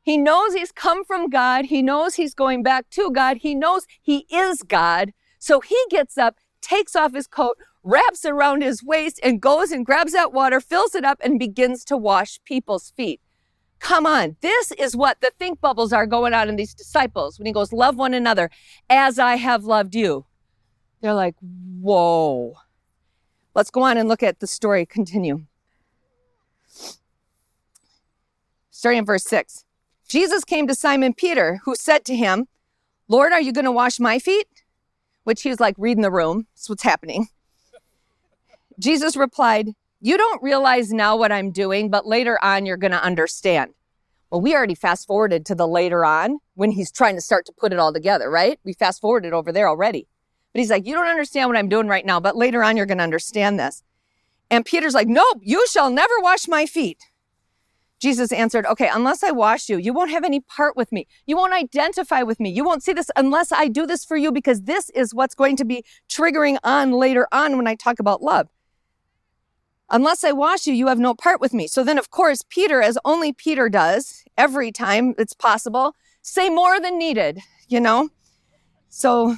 he 0.09 0.17
knows 0.17 0.55
he's 0.55 0.73
come 0.73 1.05
from 1.05 1.29
God. 1.29 1.67
He 1.67 1.83
knows 1.83 2.15
he's 2.15 2.33
going 2.33 2.63
back 2.63 2.89
to 2.93 3.11
God. 3.11 3.37
He 3.43 3.55
knows 3.55 3.87
he 4.01 4.25
is 4.33 4.63
God. 4.63 5.13
So 5.39 5.61
he 5.61 5.79
gets 5.91 6.17
up, 6.17 6.39
takes 6.63 6.97
off 6.97 7.13
his 7.13 7.27
coat, 7.27 7.59
wraps 7.83 8.25
around 8.25 8.63
his 8.63 8.83
waist, 8.83 9.21
and 9.23 9.39
goes 9.39 9.71
and 9.71 9.85
grabs 9.85 10.13
that 10.15 10.33
water, 10.33 10.61
fills 10.61 10.95
it 10.95 11.05
up, 11.05 11.19
and 11.23 11.39
begins 11.39 11.85
to 11.85 11.97
wash 11.99 12.41
people's 12.47 12.91
feet. 12.97 13.21
Come 13.81 14.07
on. 14.07 14.37
This 14.41 14.73
is 14.79 14.97
what 14.97 15.21
the 15.21 15.31
think 15.39 15.61
bubbles 15.61 15.93
are 15.93 16.07
going 16.07 16.33
on 16.33 16.49
in 16.49 16.57
these 16.57 16.73
disciples 16.73 17.39
when 17.39 17.45
he 17.45 17.53
goes, 17.53 17.71
Love 17.71 17.97
one 17.97 18.15
another 18.15 18.49
as 18.89 19.19
I 19.19 19.37
have 19.37 19.65
loved 19.65 19.95
you. 19.95 20.25
They're 21.03 21.13
like, 21.13 21.35
Whoa. 21.83 22.55
Let's 23.55 23.71
go 23.71 23.83
on 23.83 23.99
and 23.99 24.09
look 24.09 24.23
at 24.23 24.41
the 24.41 24.47
story 24.47 24.87
continue. 24.87 25.45
Starting 28.71 29.01
in 29.01 29.05
verse 29.05 29.25
6. 29.25 29.67
Jesus 30.09 30.43
came 30.43 30.67
to 30.67 30.75
Simon 30.75 31.13
Peter, 31.13 31.61
who 31.65 31.75
said 31.75 32.05
to 32.07 32.17
him, 32.17 32.49
Lord, 33.09 33.33
are 33.33 33.41
you 33.41 33.53
going 33.53 33.67
to 33.67 33.73
wash 33.73 34.01
my 34.01 34.19
feet? 34.19 34.49
Which 35.25 35.43
he 35.43 35.51
was 35.51 35.61
like, 35.61 35.75
reading 35.77 36.03
the 36.03 36.11
room. 36.11 36.47
That's 36.55 36.71
what's 36.71 36.83
happening. 36.83 37.29
Jesus 38.79 39.17
replied, 39.17 39.69
You 40.01 40.17
don't 40.17 40.43
realize 40.43 40.93
now 40.93 41.17
what 41.17 41.31
I'm 41.31 41.51
doing, 41.51 41.91
but 41.91 42.07
later 42.07 42.39
on 42.43 42.65
you're 42.65 42.79
going 42.79 42.93
to 42.93 43.03
understand. 43.03 43.75
Well, 44.31 44.41
we 44.41 44.55
already 44.55 44.75
fast 44.75 45.07
forwarded 45.07 45.45
to 45.47 45.55
the 45.55 45.69
later 45.69 46.05
on 46.05 46.39
when 46.55 46.71
he's 46.71 46.91
trying 46.91 47.15
to 47.17 47.21
start 47.21 47.45
to 47.47 47.53
put 47.53 47.73
it 47.73 47.79
all 47.79 47.93
together, 47.93 48.31
right? 48.31 48.59
We 48.65 48.73
fast 48.73 49.01
forwarded 49.01 49.33
over 49.33 49.53
there 49.53 49.69
already. 49.69 50.07
But 50.53 50.61
he's 50.61 50.71
like, 50.71 50.87
You 50.87 50.95
don't 50.95 51.07
understand 51.07 51.51
what 51.51 51.59
I'm 51.59 51.69
doing 51.69 51.89
right 51.89 52.07
now, 52.07 52.21
but 52.21 52.37
later 52.37 52.63
on 52.63 52.77
you're 52.77 52.87
going 52.87 52.99
to 52.99 53.05
understand 53.05 53.59
this. 53.59 53.83
And 54.51 54.65
Peter's 54.65 54.95
like, 54.95 55.09
Nope, 55.09 55.41
you 55.43 55.67
shall 55.69 55.91
never 55.91 56.15
wash 56.21 56.49
my 56.49 56.65
feet. 56.65 57.05
Jesus 58.01 58.33
answered, 58.33 58.67
Okay, 58.67 58.89
unless 58.93 59.23
I 59.23 59.31
wash 59.31 59.69
you, 59.69 59.77
you 59.79 59.93
won't 59.93 60.11
have 60.11 60.25
any 60.25 60.41
part 60.41 60.77
with 60.77 60.93
me. 60.93 61.07
You 61.27 61.37
won't 61.37 61.53
identify 61.53 62.23
with 62.23 62.41
me. 62.41 62.51
You 62.51 62.65
won't 62.65 62.83
see 62.83 62.93
this 62.93 63.11
unless 63.17 63.53
I 63.53 63.69
do 63.69 63.87
this 63.87 64.05
for 64.05 64.17
you 64.17 64.33
because 64.33 64.63
this 64.63 64.91
is 64.91 65.15
what's 65.15 65.35
going 65.35 65.57
to 65.57 65.65
be 65.65 65.85
triggering 66.09 66.59
on 66.65 66.93
later 66.93 67.27
on 67.33 67.57
when 67.57 67.67
I 67.67 67.75
talk 67.75 67.99
about 67.99 68.23
love. 68.23 68.49
Unless 69.91 70.25
I 70.25 70.33
wash 70.33 70.67
you, 70.67 70.75
you 70.75 70.89
have 70.89 70.99
no 70.99 71.15
part 71.15 71.41
with 71.41 71.55
me. 71.55 71.67
So 71.67 71.83
then, 71.85 71.99
of 71.99 72.11
course, 72.11 72.45
Peter, 72.49 72.83
as 72.83 72.99
only 73.05 73.33
Peter 73.33 73.69
does 73.69 74.25
every 74.37 74.71
time 74.71 75.15
it's 75.19 75.35
possible, 75.35 75.95
say 76.23 76.51
more 76.51 76.81
than 76.81 76.99
needed, 76.99 77.41
you 77.69 77.81
know? 77.81 78.11
So 78.91 79.37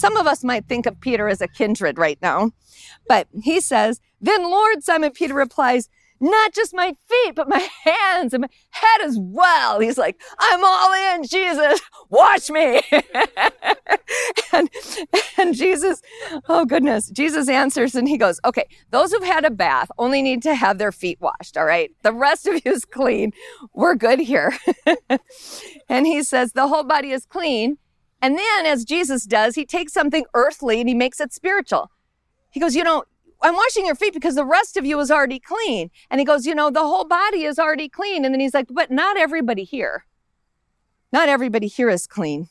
Some 0.00 0.16
of 0.16 0.26
us 0.26 0.42
might 0.42 0.66
think 0.66 0.86
of 0.86 0.98
Peter 1.00 1.28
as 1.28 1.42
a 1.42 1.48
kindred 1.48 1.98
right 1.98 2.18
now. 2.22 2.52
But 3.06 3.28
he 3.42 3.60
says, 3.60 4.00
Then 4.18 4.44
Lord, 4.44 4.82
Simon 4.82 5.10
Peter 5.10 5.34
replies, 5.34 5.90
not 6.20 6.52
just 6.54 6.74
my 6.74 6.94
feet, 7.08 7.34
but 7.34 7.48
my 7.48 7.58
hands 7.84 8.34
and 8.34 8.42
my 8.42 8.48
head 8.70 9.00
as 9.02 9.18
well. 9.18 9.80
He's 9.80 9.98
like, 9.98 10.20
I'm 10.38 10.64
all 10.64 11.14
in, 11.14 11.24
Jesus, 11.24 11.80
watch 12.08 12.50
me. 12.50 12.82
and, 14.52 14.68
and 15.38 15.54
Jesus, 15.54 16.02
oh 16.48 16.64
goodness, 16.64 17.10
Jesus 17.10 17.48
answers 17.48 17.94
and 17.94 18.08
he 18.08 18.18
goes, 18.18 18.40
okay, 18.44 18.68
those 18.90 19.12
who've 19.12 19.24
had 19.24 19.44
a 19.44 19.50
bath 19.50 19.90
only 19.98 20.22
need 20.22 20.42
to 20.42 20.54
have 20.54 20.78
their 20.78 20.92
feet 20.92 21.20
washed. 21.20 21.56
All 21.56 21.64
right. 21.64 21.90
The 22.02 22.12
rest 22.12 22.46
of 22.46 22.60
you 22.64 22.72
is 22.72 22.84
clean. 22.84 23.32
We're 23.72 23.94
good 23.94 24.20
here. 24.20 24.52
and 25.88 26.06
he 26.06 26.22
says, 26.22 26.52
the 26.52 26.68
whole 26.68 26.84
body 26.84 27.12
is 27.12 27.26
clean. 27.26 27.78
And 28.22 28.36
then 28.36 28.66
as 28.66 28.84
Jesus 28.84 29.24
does, 29.24 29.54
he 29.54 29.64
takes 29.64 29.92
something 29.92 30.26
earthly 30.34 30.80
and 30.80 30.88
he 30.88 30.94
makes 30.94 31.20
it 31.20 31.32
spiritual. 31.32 31.90
He 32.50 32.60
goes, 32.60 32.74
you 32.74 32.84
know, 32.84 33.04
I'm 33.42 33.54
washing 33.54 33.86
your 33.86 33.94
feet 33.94 34.14
because 34.14 34.34
the 34.34 34.44
rest 34.44 34.76
of 34.76 34.84
you 34.84 34.98
is 35.00 35.10
already 35.10 35.38
clean. 35.38 35.90
And 36.10 36.20
he 36.20 36.24
goes, 36.24 36.46
You 36.46 36.54
know, 36.54 36.70
the 36.70 36.80
whole 36.80 37.06
body 37.06 37.44
is 37.44 37.58
already 37.58 37.88
clean. 37.88 38.24
And 38.24 38.34
then 38.34 38.40
he's 38.40 38.54
like, 38.54 38.68
But 38.70 38.90
not 38.90 39.16
everybody 39.16 39.64
here. 39.64 40.04
Not 41.12 41.28
everybody 41.28 41.66
here 41.66 41.88
is 41.88 42.06
clean. 42.06 42.48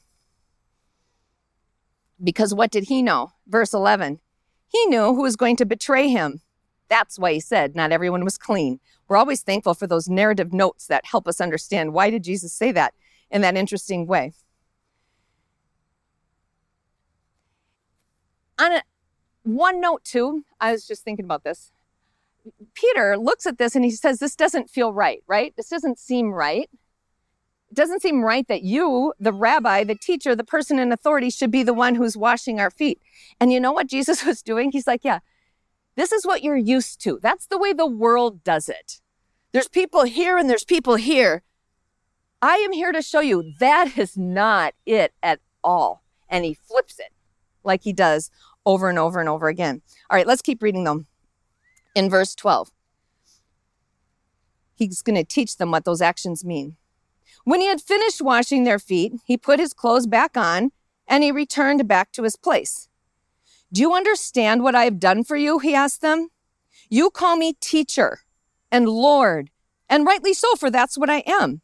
Because 2.21 2.53
what 2.53 2.71
did 2.71 2.85
he 2.85 3.01
know? 3.01 3.31
Verse 3.47 3.73
11. 3.73 4.19
He 4.67 4.85
knew 4.87 5.13
who 5.13 5.21
was 5.21 5.35
going 5.35 5.55
to 5.57 5.65
betray 5.65 6.09
him. 6.09 6.41
That's 6.89 7.19
why 7.19 7.33
he 7.33 7.39
said 7.39 7.75
not 7.75 7.91
everyone 7.91 8.23
was 8.23 8.37
clean. 8.37 8.79
We're 9.07 9.17
always 9.17 9.41
thankful 9.41 9.75
for 9.75 9.87
those 9.87 10.09
narrative 10.09 10.51
notes 10.51 10.87
that 10.87 11.05
help 11.05 11.27
us 11.27 11.39
understand 11.39 11.93
why 11.93 12.09
did 12.09 12.23
Jesus 12.23 12.53
say 12.53 12.71
that 12.73 12.93
in 13.31 13.41
that 13.41 13.55
interesting 13.55 14.07
way. 14.07 14.33
On 18.57 18.73
a, 18.73 18.81
one 19.55 19.79
note, 19.79 20.03
too, 20.03 20.43
I 20.59 20.71
was 20.71 20.85
just 20.85 21.03
thinking 21.03 21.25
about 21.25 21.43
this. 21.43 21.71
Peter 22.73 23.17
looks 23.17 23.45
at 23.45 23.57
this 23.57 23.75
and 23.75 23.83
he 23.83 23.91
says, 23.91 24.19
This 24.19 24.35
doesn't 24.35 24.69
feel 24.69 24.93
right, 24.93 25.23
right? 25.27 25.53
This 25.55 25.69
doesn't 25.69 25.99
seem 25.99 26.31
right. 26.31 26.69
It 27.69 27.75
doesn't 27.75 28.01
seem 28.01 28.23
right 28.23 28.47
that 28.47 28.63
you, 28.63 29.13
the 29.19 29.33
rabbi, 29.33 29.83
the 29.83 29.95
teacher, 29.95 30.35
the 30.35 30.43
person 30.43 30.79
in 30.79 30.91
authority, 30.91 31.29
should 31.29 31.51
be 31.51 31.61
the 31.63 31.73
one 31.73 31.95
who's 31.95 32.17
washing 32.17 32.59
our 32.59 32.71
feet. 32.71 32.99
And 33.39 33.51
you 33.53 33.59
know 33.59 33.71
what 33.71 33.87
Jesus 33.87 34.25
was 34.25 34.41
doing? 34.41 34.71
He's 34.71 34.87
like, 34.87 35.03
Yeah, 35.03 35.19
this 35.95 36.11
is 36.11 36.25
what 36.25 36.43
you're 36.43 36.57
used 36.57 37.01
to. 37.01 37.19
That's 37.21 37.47
the 37.47 37.57
way 37.57 37.73
the 37.73 37.85
world 37.85 38.43
does 38.43 38.69
it. 38.69 39.01
There's 39.51 39.67
people 39.67 40.03
here 40.03 40.37
and 40.37 40.49
there's 40.49 40.63
people 40.63 40.95
here. 40.95 41.43
I 42.41 42.55
am 42.55 42.71
here 42.71 42.91
to 42.91 43.01
show 43.01 43.19
you 43.19 43.53
that 43.59 43.97
is 43.97 44.17
not 44.17 44.73
it 44.85 45.13
at 45.21 45.39
all. 45.63 46.03
And 46.29 46.45
he 46.45 46.53
flips 46.53 46.99
it 46.99 47.11
like 47.63 47.83
he 47.83 47.91
does 47.91 48.31
over 48.65 48.89
and 48.89 48.99
over 48.99 49.19
and 49.19 49.29
over 49.29 49.47
again. 49.47 49.81
All 50.09 50.17
right, 50.17 50.27
let's 50.27 50.41
keep 50.41 50.61
reading 50.61 50.83
them. 50.83 51.07
In 51.95 52.09
verse 52.09 52.35
12, 52.35 52.71
he's 54.75 55.01
going 55.01 55.15
to 55.15 55.23
teach 55.23 55.57
them 55.57 55.71
what 55.71 55.85
those 55.85 56.01
actions 56.01 56.45
mean. 56.45 56.75
When 57.43 57.61
he 57.61 57.67
had 57.67 57.81
finished 57.81 58.21
washing 58.21 58.63
their 58.63 58.79
feet, 58.79 59.13
he 59.25 59.37
put 59.37 59.59
his 59.59 59.73
clothes 59.73 60.07
back 60.07 60.37
on 60.37 60.71
and 61.07 61.23
he 61.23 61.31
returned 61.31 61.87
back 61.87 62.11
to 62.11 62.23
his 62.23 62.35
place. 62.35 62.89
Do 63.71 63.81
you 63.81 63.93
understand 63.93 64.63
what 64.63 64.75
I 64.75 64.85
have 64.85 64.99
done 64.99 65.23
for 65.23 65.35
you? 65.35 65.59
He 65.59 65.73
asked 65.73 66.01
them. 66.01 66.29
You 66.89 67.09
call 67.09 67.35
me 67.37 67.53
teacher 67.59 68.19
and 68.71 68.87
Lord, 68.87 69.51
and 69.89 70.05
rightly 70.05 70.33
so, 70.33 70.55
for 70.55 70.69
that's 70.69 70.97
what 70.97 71.09
I 71.09 71.23
am. 71.25 71.61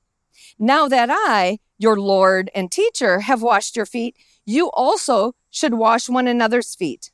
Now 0.60 0.88
that 0.88 1.10
I, 1.12 1.60
your 1.78 2.00
Lord 2.00 2.50
and 2.56 2.72
teacher, 2.72 3.22
have 3.22 3.42
washed 3.42 3.76
your 3.76 3.86
feet, 3.86 4.16
you 4.46 4.70
also 4.72 5.34
should 5.50 5.74
wash 5.74 6.10
one 6.10 6.28
another's 6.28 6.76
feet. 6.76 7.12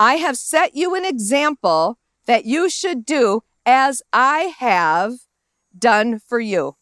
I 0.00 0.14
have 0.14 0.36
set 0.36 0.74
you 0.74 0.94
an 0.94 1.04
example 1.04 1.98
that 2.26 2.44
you 2.44 2.70
should 2.70 3.04
do 3.04 3.42
as 3.66 4.02
I 4.12 4.54
have 4.58 5.14
done 5.76 6.18
for 6.18 6.40
you. 6.40 6.76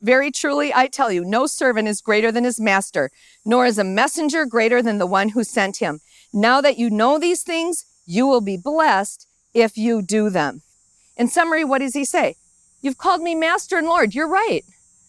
Very 0.00 0.30
truly, 0.30 0.72
I 0.74 0.86
tell 0.88 1.10
you, 1.10 1.24
no 1.24 1.46
servant 1.46 1.88
is 1.88 2.00
greater 2.00 2.30
than 2.30 2.44
his 2.44 2.60
master, 2.60 3.10
nor 3.44 3.66
is 3.66 3.78
a 3.78 3.84
messenger 3.84 4.44
greater 4.44 4.82
than 4.82 4.98
the 4.98 5.06
one 5.06 5.30
who 5.30 5.42
sent 5.42 5.78
him. 5.78 6.00
Now 6.32 6.60
that 6.60 6.78
you 6.78 6.90
know 6.90 7.18
these 7.18 7.42
things, 7.42 7.84
you 8.06 8.26
will 8.26 8.40
be 8.40 8.56
blessed 8.56 9.26
if 9.54 9.76
you 9.76 10.02
do 10.02 10.30
them. 10.30 10.62
In 11.16 11.28
summary, 11.28 11.64
what 11.64 11.78
does 11.78 11.94
he 11.94 12.04
say? 12.04 12.36
You've 12.82 12.98
called 12.98 13.22
me 13.22 13.34
master 13.34 13.78
and 13.78 13.86
Lord. 13.86 14.14
You're 14.14 14.28
right. 14.28 14.64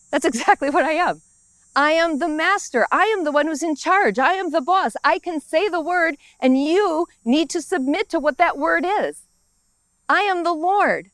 That's 0.09 0.25
exactly 0.31 0.69
what 0.69 0.85
I 0.85 0.93
am. 0.93 1.21
I 1.77 1.91
am 1.91 2.17
the 2.17 2.27
master. 2.27 2.87
I 2.91 3.03
am 3.03 3.23
the 3.23 3.31
one 3.31 3.45
who's 3.45 3.61
in 3.61 3.75
charge. 3.75 4.17
I 4.17 4.33
am 4.33 4.49
the 4.49 4.61
boss. 4.61 4.95
I 5.03 5.19
can 5.19 5.39
say 5.39 5.69
the 5.69 5.79
word 5.79 6.17
and 6.39 6.59
you 6.59 7.05
need 7.23 7.51
to 7.51 7.61
submit 7.61 8.09
to 8.09 8.19
what 8.19 8.39
that 8.39 8.57
word 8.57 8.83
is. 8.83 9.27
I 10.09 10.21
am 10.21 10.43
the 10.43 10.53
Lord. 10.53 11.11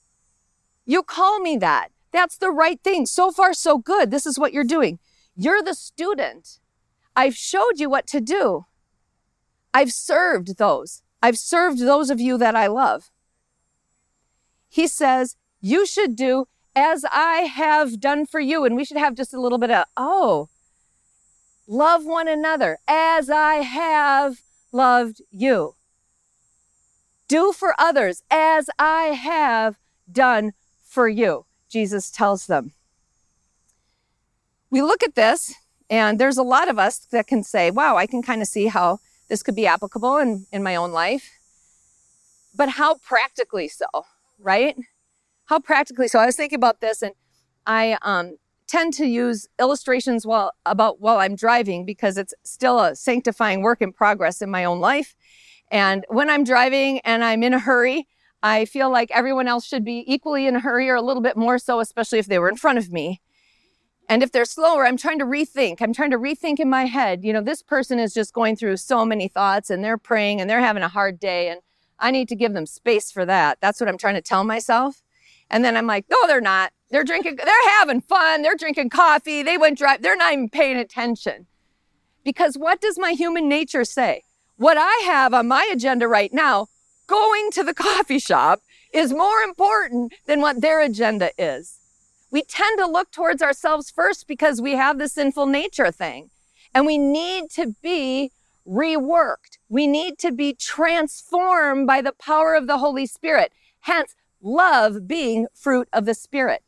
You 0.85 1.03
call 1.03 1.41
me 1.41 1.57
that. 1.57 1.89
That's 2.13 2.37
the 2.37 2.49
right 2.49 2.79
thing. 2.81 3.05
So 3.05 3.29
far, 3.29 3.53
so 3.53 3.77
good. 3.77 4.09
This 4.09 4.25
is 4.25 4.39
what 4.39 4.53
you're 4.53 4.63
doing. 4.63 4.99
You're 5.35 5.61
the 5.61 5.73
student. 5.73 6.59
I've 7.13 7.35
showed 7.35 7.77
you 7.77 7.89
what 7.89 8.07
to 8.07 8.21
do. 8.21 8.65
I've 9.73 9.91
served 9.91 10.57
those. 10.59 11.01
I've 11.21 11.37
served 11.37 11.79
those 11.79 12.09
of 12.09 12.21
you 12.21 12.37
that 12.37 12.55
I 12.55 12.67
love. 12.67 13.11
He 14.69 14.87
says, 14.87 15.35
you 15.59 15.85
should 15.85 16.15
do 16.15 16.47
as 16.73 17.03
I 17.11 17.49
have 17.53 17.99
done 17.99 18.25
for 18.25 18.39
you. 18.39 18.63
And 18.63 18.77
we 18.77 18.85
should 18.85 18.97
have 18.97 19.15
just 19.15 19.33
a 19.33 19.41
little 19.41 19.57
bit 19.57 19.69
of, 19.69 19.85
oh, 19.97 20.47
Love 21.67 22.05
one 22.05 22.27
another 22.27 22.79
as 22.87 23.29
I 23.29 23.55
have 23.55 24.41
loved 24.71 25.21
you. 25.31 25.75
Do 27.27 27.53
for 27.53 27.73
others 27.79 28.21
as 28.29 28.69
I 28.77 29.05
have 29.05 29.77
done 30.11 30.53
for 30.83 31.07
you, 31.07 31.45
Jesus 31.69 32.11
tells 32.11 32.47
them. 32.47 32.73
We 34.69 34.81
look 34.81 35.03
at 35.03 35.15
this, 35.15 35.53
and 35.89 36.19
there's 36.19 36.37
a 36.37 36.43
lot 36.43 36.69
of 36.69 36.77
us 36.77 36.99
that 36.99 37.27
can 37.27 37.43
say, 37.43 37.71
wow, 37.71 37.95
I 37.95 38.07
can 38.07 38.21
kind 38.21 38.41
of 38.41 38.47
see 38.47 38.67
how 38.67 38.99
this 39.29 39.41
could 39.41 39.55
be 39.55 39.65
applicable 39.65 40.17
in, 40.17 40.45
in 40.51 40.63
my 40.63 40.75
own 40.75 40.91
life. 40.91 41.29
But 42.55 42.69
how 42.69 42.95
practically 42.95 43.67
so, 43.67 43.87
right? 44.37 44.75
How 45.45 45.59
practically 45.59 46.07
so? 46.07 46.19
I 46.19 46.25
was 46.25 46.35
thinking 46.35 46.57
about 46.57 46.81
this, 46.81 47.01
and 47.01 47.13
I 47.65 47.97
um, 48.01 48.37
tend 48.73 48.91
to 48.91 49.05
use 49.05 49.47
illustrations 49.59 50.25
while 50.25 50.51
about 50.65 50.99
while 50.99 51.19
I'm 51.19 51.35
driving 51.35 51.85
because 51.85 52.17
it's 52.17 52.33
still 52.43 52.79
a 52.79 52.95
sanctifying 52.95 53.61
work 53.61 53.83
in 53.83 53.93
progress 53.93 54.41
in 54.41 54.49
my 54.49 54.65
own 54.65 54.79
life. 54.79 55.15
And 55.69 56.05
when 56.09 56.27
I'm 56.27 56.43
driving 56.43 56.99
and 57.01 57.23
I'm 57.23 57.43
in 57.43 57.53
a 57.53 57.59
hurry, 57.59 58.07
I 58.41 58.65
feel 58.65 58.91
like 58.91 59.11
everyone 59.11 59.47
else 59.47 59.67
should 59.67 59.85
be 59.85 60.03
equally 60.11 60.47
in 60.47 60.55
a 60.55 60.59
hurry 60.59 60.89
or 60.89 60.95
a 60.95 61.03
little 61.03 61.21
bit 61.21 61.37
more 61.37 61.59
so, 61.59 61.81
especially 61.81 62.17
if 62.17 62.25
they 62.25 62.39
were 62.39 62.49
in 62.49 62.55
front 62.55 62.79
of 62.79 62.91
me. 62.91 63.21
And 64.09 64.23
if 64.23 64.31
they're 64.31 64.43
slower, 64.43 64.87
I'm 64.87 64.97
trying 64.97 65.19
to 65.19 65.25
rethink. 65.25 65.79
I'm 65.79 65.93
trying 65.93 66.11
to 66.11 66.17
rethink 66.17 66.59
in 66.59 66.67
my 66.67 66.85
head. 66.85 67.23
You 67.23 67.31
know, 67.31 67.41
this 67.41 67.61
person 67.61 67.99
is 67.99 68.11
just 68.11 68.33
going 68.33 68.55
through 68.55 68.77
so 68.77 69.05
many 69.05 69.27
thoughts 69.27 69.69
and 69.69 69.83
they're 69.83 69.99
praying 69.99 70.41
and 70.41 70.49
they're 70.49 70.61
having 70.61 70.83
a 70.83 70.89
hard 70.89 71.19
day 71.19 71.49
and 71.49 71.61
I 71.99 72.09
need 72.09 72.27
to 72.29 72.35
give 72.35 72.53
them 72.53 72.65
space 72.65 73.11
for 73.11 73.23
that. 73.23 73.59
That's 73.61 73.79
what 73.79 73.87
I'm 73.87 73.99
trying 73.99 74.15
to 74.15 74.21
tell 74.21 74.43
myself. 74.43 75.03
And 75.51 75.63
then 75.63 75.77
I'm 75.77 75.85
like, 75.85 76.05
no, 76.09 76.17
they're 76.25 76.41
not. 76.41 76.73
They're 76.93 77.03
drinking, 77.03 77.37
they're 77.37 77.69
having 77.79 78.01
fun. 78.01 78.43
They're 78.43 78.55
drinking 78.55 78.91
coffee. 78.91 79.41
They 79.41 79.57
went 79.57 79.79
drive. 79.79 80.03
They're 80.03 80.15
not 80.15 80.31
even 80.31 80.47
paying 80.47 80.77
attention. 80.77 81.47
Because 82.23 82.55
what 82.55 82.81
does 82.81 82.99
my 82.99 83.13
human 83.13 83.49
nature 83.49 83.83
say? 83.83 84.21
What 84.57 84.77
I 84.77 85.01
have 85.05 85.33
on 85.33 85.47
my 85.47 85.67
agenda 85.73 86.07
right 86.07 86.31
now, 86.31 86.67
going 87.07 87.49
to 87.53 87.63
the 87.63 87.73
coffee 87.87 88.19
shop, 88.19 88.61
is 88.93 89.11
more 89.11 89.39
important 89.39 90.13
than 90.27 90.39
what 90.39 90.61
their 90.61 90.81
agenda 90.81 91.31
is. 91.35 91.79
We 92.29 92.43
tend 92.43 92.77
to 92.77 92.85
look 92.85 93.09
towards 93.09 93.41
ourselves 93.41 93.89
first 93.89 94.27
because 94.27 94.61
we 94.61 94.73
have 94.73 94.99
the 94.99 95.09
sinful 95.09 95.47
nature 95.47 95.89
thing. 95.89 96.29
And 96.75 96.85
we 96.85 96.99
need 96.99 97.49
to 97.55 97.75
be 97.81 98.31
reworked. 98.67 99.57
We 99.67 99.87
need 99.87 100.19
to 100.19 100.31
be 100.31 100.53
transformed 100.53 101.87
by 101.87 102.01
the 102.01 102.13
power 102.13 102.53
of 102.53 102.67
the 102.67 102.77
Holy 102.77 103.07
Spirit. 103.07 103.51
Hence, 103.79 104.13
love 104.43 105.07
being 105.07 105.47
fruit 105.55 105.89
of 105.91 106.05
the 106.05 106.13
Spirit. 106.13 106.61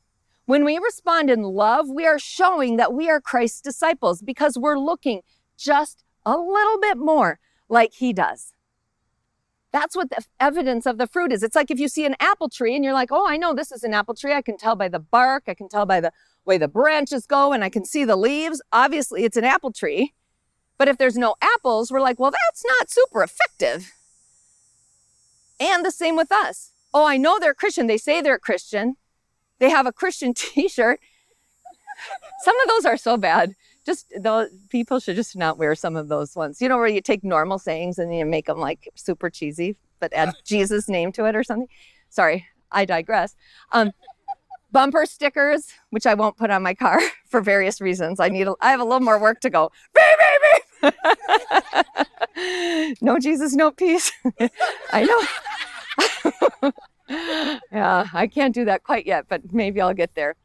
When 0.45 0.63
we 0.63 0.77
respond 0.77 1.29
in 1.29 1.41
love, 1.41 1.89
we 1.89 2.05
are 2.05 2.19
showing 2.19 2.77
that 2.77 2.93
we 2.93 3.09
are 3.09 3.19
Christ's 3.19 3.61
disciples 3.61 4.21
because 4.21 4.57
we're 4.57 4.77
looking 4.77 5.21
just 5.57 6.03
a 6.25 6.37
little 6.37 6.79
bit 6.79 6.97
more 6.97 7.39
like 7.67 7.93
he 7.93 8.13
does. 8.13 8.53
That's 9.71 9.95
what 9.95 10.09
the 10.09 10.23
evidence 10.39 10.85
of 10.85 10.97
the 10.97 11.07
fruit 11.07 11.33
is. 11.33 11.43
It's 11.43 11.55
like 11.55 11.69
if 11.69 11.79
you 11.79 11.87
see 11.87 12.05
an 12.05 12.15
apple 12.19 12.47
tree 12.47 12.75
and 12.75 12.83
you're 12.83 12.93
like, 12.93 13.11
oh, 13.11 13.27
I 13.27 13.37
know 13.37 13.53
this 13.53 13.71
is 13.71 13.83
an 13.83 13.93
apple 13.93 14.13
tree. 14.13 14.33
I 14.33 14.41
can 14.41 14.57
tell 14.57 14.75
by 14.75 14.87
the 14.87 14.99
bark. 14.99 15.43
I 15.47 15.53
can 15.53 15.67
tell 15.67 15.85
by 15.85 15.99
the 15.99 16.13
way 16.45 16.57
the 16.57 16.67
branches 16.67 17.25
go 17.25 17.51
and 17.51 17.63
I 17.63 17.69
can 17.69 17.83
see 17.83 18.05
the 18.05 18.15
leaves. 18.15 18.61
Obviously, 18.71 19.23
it's 19.23 19.35
an 19.35 19.43
apple 19.43 19.73
tree. 19.73 20.13
But 20.77 20.87
if 20.87 20.97
there's 20.97 21.17
no 21.17 21.35
apples, 21.41 21.91
we're 21.91 22.01
like, 22.01 22.19
well, 22.19 22.31
that's 22.31 22.63
not 22.65 22.89
super 22.89 23.23
effective. 23.23 23.91
And 25.59 25.83
the 25.83 25.91
same 25.91 26.15
with 26.15 26.31
us. 26.31 26.71
Oh, 26.93 27.05
I 27.05 27.17
know 27.17 27.39
they're 27.39 27.53
Christian. 27.53 27.87
They 27.87 27.97
say 27.97 28.21
they're 28.21 28.39
Christian. 28.39 28.95
They 29.59 29.69
have 29.69 29.85
a 29.85 29.91
Christian 29.91 30.33
t 30.35 30.67
shirt. 30.67 30.99
Some 32.43 32.59
of 32.61 32.67
those 32.67 32.85
are 32.85 32.97
so 32.97 33.17
bad. 33.17 33.55
Just 33.85 34.09
the 34.09 34.49
people 34.69 34.99
should 34.99 35.15
just 35.15 35.35
not 35.35 35.57
wear 35.57 35.75
some 35.75 35.95
of 35.95 36.07
those 36.07 36.35
ones. 36.35 36.61
You 36.61 36.69
know, 36.69 36.77
where 36.77 36.87
you 36.87 37.01
take 37.01 37.23
normal 37.23 37.59
sayings 37.59 37.99
and 37.99 38.15
you 38.15 38.25
make 38.25 38.47
them 38.47 38.59
like 38.59 38.89
super 38.95 39.29
cheesy, 39.29 39.77
but 39.99 40.11
add 40.13 40.33
Jesus' 40.45 40.89
name 40.89 41.11
to 41.13 41.25
it 41.25 41.35
or 41.35 41.43
something. 41.43 41.67
Sorry, 42.09 42.45
I 42.71 42.85
digress. 42.85 43.35
Um, 43.71 43.91
bumper 44.71 45.05
stickers, 45.05 45.67
which 45.91 46.05
I 46.05 46.15
won't 46.15 46.35
put 46.35 46.51
on 46.51 46.63
my 46.63 46.73
car 46.73 46.99
for 47.29 47.41
various 47.41 47.79
reasons. 47.79 48.19
I 48.19 48.29
need, 48.29 48.47
a, 48.47 48.55
I 48.59 48.71
have 48.71 48.79
a 48.79 48.83
little 48.83 48.99
more 48.99 49.19
work 49.19 49.39
to 49.41 49.49
go. 49.49 49.71
Beep, 49.93 50.03
beep, 50.81 50.93
beep. 52.35 52.97
no 53.01 53.19
Jesus, 53.19 53.53
no 53.53 53.71
peace. 53.71 54.11
I 54.91 55.03
know. 56.61 56.71
Yeah, 57.09 58.07
I 58.13 58.27
can't 58.27 58.53
do 58.53 58.65
that 58.65 58.83
quite 58.83 59.05
yet, 59.05 59.25
but 59.27 59.53
maybe 59.53 59.81
I'll 59.81 59.93
get 59.93 60.15
there. 60.15 60.35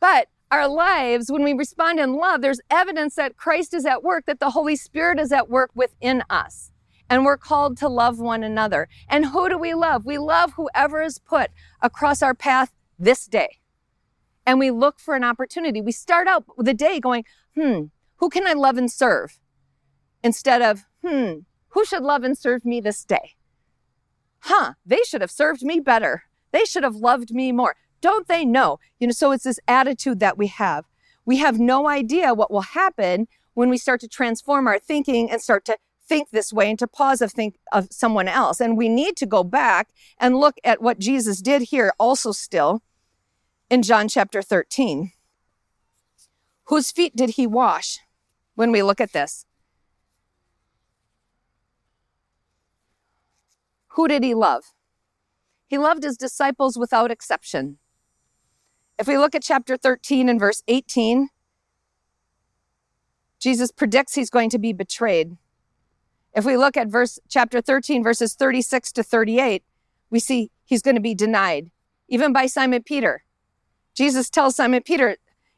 But 0.00 0.28
our 0.50 0.68
lives, 0.68 1.30
when 1.30 1.42
we 1.42 1.52
respond 1.52 1.98
in 1.98 2.14
love, 2.16 2.40
there's 2.40 2.60
evidence 2.70 3.14
that 3.16 3.36
Christ 3.36 3.74
is 3.74 3.86
at 3.86 4.02
work, 4.02 4.26
that 4.26 4.40
the 4.40 4.50
Holy 4.50 4.76
Spirit 4.76 5.18
is 5.18 5.32
at 5.32 5.48
work 5.48 5.70
within 5.74 6.22
us. 6.30 6.70
And 7.08 7.24
we're 7.24 7.36
called 7.36 7.76
to 7.78 7.88
love 7.88 8.18
one 8.18 8.42
another. 8.42 8.88
And 9.08 9.26
who 9.26 9.48
do 9.48 9.58
we 9.58 9.74
love? 9.74 10.06
We 10.06 10.18
love 10.18 10.54
whoever 10.54 11.02
is 11.02 11.18
put 11.18 11.50
across 11.82 12.22
our 12.22 12.34
path 12.34 12.72
this 12.98 13.26
day. 13.26 13.58
And 14.46 14.58
we 14.58 14.70
look 14.70 14.98
for 14.98 15.14
an 15.14 15.24
opportunity. 15.24 15.80
We 15.80 15.92
start 15.92 16.28
out 16.28 16.44
the 16.58 16.74
day 16.74 17.00
going, 17.00 17.24
hmm, 17.54 17.84
who 18.16 18.30
can 18.30 18.46
I 18.46 18.52
love 18.52 18.76
and 18.76 18.90
serve? 18.90 19.38
Instead 20.22 20.62
of, 20.62 20.84
hmm, 21.04 21.40
who 21.68 21.84
should 21.84 22.02
love 22.02 22.24
and 22.24 22.36
serve 22.36 22.64
me 22.64 22.80
this 22.80 23.04
day? 23.04 23.34
Huh, 24.44 24.74
they 24.84 25.00
should 25.06 25.22
have 25.22 25.30
served 25.30 25.62
me 25.62 25.80
better. 25.80 26.24
They 26.52 26.66
should 26.66 26.82
have 26.82 26.96
loved 26.96 27.32
me 27.32 27.50
more. 27.50 27.76
Don't 28.02 28.28
they 28.28 28.44
know? 28.44 28.78
You 29.00 29.06
know, 29.06 29.12
so 29.12 29.32
it's 29.32 29.44
this 29.44 29.58
attitude 29.66 30.20
that 30.20 30.36
we 30.36 30.48
have. 30.48 30.84
We 31.24 31.38
have 31.38 31.58
no 31.58 31.88
idea 31.88 32.34
what 32.34 32.50
will 32.50 32.60
happen 32.60 33.26
when 33.54 33.70
we 33.70 33.78
start 33.78 34.00
to 34.02 34.08
transform 34.08 34.66
our 34.66 34.78
thinking 34.78 35.30
and 35.30 35.40
start 35.40 35.64
to 35.64 35.78
think 36.06 36.28
this 36.28 36.52
way 36.52 36.68
and 36.68 36.78
to 36.78 36.86
pause 36.86 37.22
of 37.22 37.32
think 37.32 37.56
of 37.72 37.88
someone 37.90 38.28
else. 38.28 38.60
And 38.60 38.76
we 38.76 38.90
need 38.90 39.16
to 39.16 39.24
go 39.24 39.42
back 39.44 39.88
and 40.18 40.36
look 40.36 40.56
at 40.62 40.82
what 40.82 40.98
Jesus 40.98 41.40
did 41.40 41.62
here 41.62 41.94
also 41.98 42.30
still 42.30 42.82
in 43.70 43.80
John 43.80 44.08
chapter 44.08 44.42
13. 44.42 45.12
Whose 46.64 46.90
feet 46.90 47.16
did 47.16 47.30
he 47.30 47.46
wash 47.46 48.00
when 48.56 48.70
we 48.72 48.82
look 48.82 49.00
at 49.00 49.14
this? 49.14 49.46
Who 53.94 54.08
did 54.08 54.24
he 54.24 54.34
love? 54.34 54.64
He 55.66 55.78
loved 55.78 56.02
his 56.02 56.16
disciples 56.16 56.76
without 56.76 57.10
exception. 57.10 57.78
If 58.98 59.08
we 59.08 59.18
look 59.18 59.34
at 59.34 59.42
chapter 59.42 59.76
13 59.76 60.28
and 60.28 60.38
verse 60.38 60.62
18, 60.68 61.28
Jesus 63.40 63.70
predicts 63.70 64.14
he's 64.14 64.30
going 64.30 64.50
to 64.50 64.58
be 64.58 64.72
betrayed. 64.72 65.36
If 66.34 66.44
we 66.44 66.56
look 66.56 66.76
at 66.76 66.88
verse 66.88 67.18
chapter 67.28 67.60
13 67.60 68.02
verses 68.02 68.34
36 68.34 68.92
to 68.92 69.02
38, 69.02 69.62
we 70.10 70.18
see 70.18 70.50
he's 70.64 70.82
going 70.82 70.96
to 70.96 71.00
be 71.00 71.14
denied 71.14 71.70
even 72.08 72.32
by 72.32 72.46
Simon 72.46 72.82
Peter. 72.82 73.24
Jesus 73.94 74.28
tells 74.28 74.56
Simon 74.56 74.82
Peter, 74.82 75.16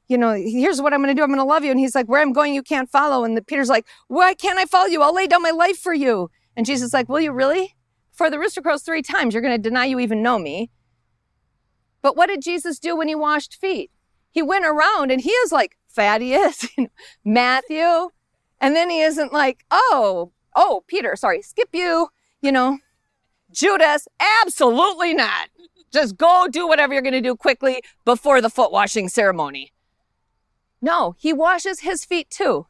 you 0.09 0.19
know, 0.19 0.33
here's 0.33 0.81
what 0.81 0.93
I'm 0.93 1.01
going 1.01 1.15
to 1.15 1.19
do. 1.19 1.23
I'm 1.23 1.31
going 1.31 1.39
to 1.39 1.45
love 1.45 1.65
you. 1.65 1.71
And 1.71 1.81
he's 1.81 1.95
like, 1.95 2.07
where 2.07 2.21
I'm 2.21 2.33
going, 2.33 2.55
you 2.55 2.63
can't 2.63 2.91
follow. 2.91 3.25
And 3.25 3.37
the 3.37 3.43
Peter's 3.43 3.69
like, 3.69 3.87
why 4.09 4.35
can't 4.35 4.59
I 4.59 4.67
follow 4.67 4.87
you? 4.87 5.03
I'll 5.03 5.15
lay 5.15 5.27
down 5.27 5.43
my 5.43 5.51
life 5.51 5.79
for 5.79 5.95
you. 5.95 6.31
And 6.57 6.67
Jesus 6.67 6.89
is 6.89 6.95
like, 6.95 7.09
will 7.09 7.21
you 7.21 7.33
really? 7.33 7.76
For 8.17 8.31
the 8.31 8.39
rooster 8.39 8.63
crows 8.63 8.83
three 8.83 9.03
times, 9.03 9.35
you're 9.35 9.43
going 9.43 9.55
to 9.55 9.69
deny 9.69 9.85
you 9.85 10.01
even 10.01 10.23
know 10.23 10.39
me. 10.39 10.71
But 12.01 12.17
what 12.17 12.29
did 12.29 12.41
Jesus 12.41 12.79
do 12.79 12.97
when 12.97 13.09
he 13.09 13.15
washed 13.15 13.55
feet? 13.55 13.91
He 14.31 14.43
went 14.43 14.65
around 14.65 15.11
and 15.11 15.21
he 15.21 15.31
is 15.31 15.53
like 15.53 15.77
Thaddeus, 15.91 16.67
Matthew, 17.25 18.09
and 18.59 18.75
then 18.75 18.89
he 18.89 19.03
isn't 19.03 19.35
like, 19.35 19.65
oh, 19.71 20.33
oh, 20.55 20.83
Peter, 20.87 21.15
sorry, 21.15 21.43
skip 21.43 21.69
you, 21.73 22.09
you 22.41 22.51
know, 22.51 22.79
Judas, 23.53 24.09
absolutely 24.43 25.13
not. 25.13 25.51
Just 25.93 26.17
go 26.17 26.47
do 26.51 26.67
whatever 26.67 26.95
you're 26.95 27.03
going 27.03 27.13
to 27.13 27.21
do 27.21 27.37
quickly 27.37 27.83
before 28.05 28.41
the 28.41 28.51
foot 28.51 28.73
washing 28.73 29.09
ceremony. 29.09 29.73
No, 30.81 31.15
he 31.19 31.33
washes 31.33 31.81
his 31.81 32.05
feet 32.05 32.31
too. 32.31 32.67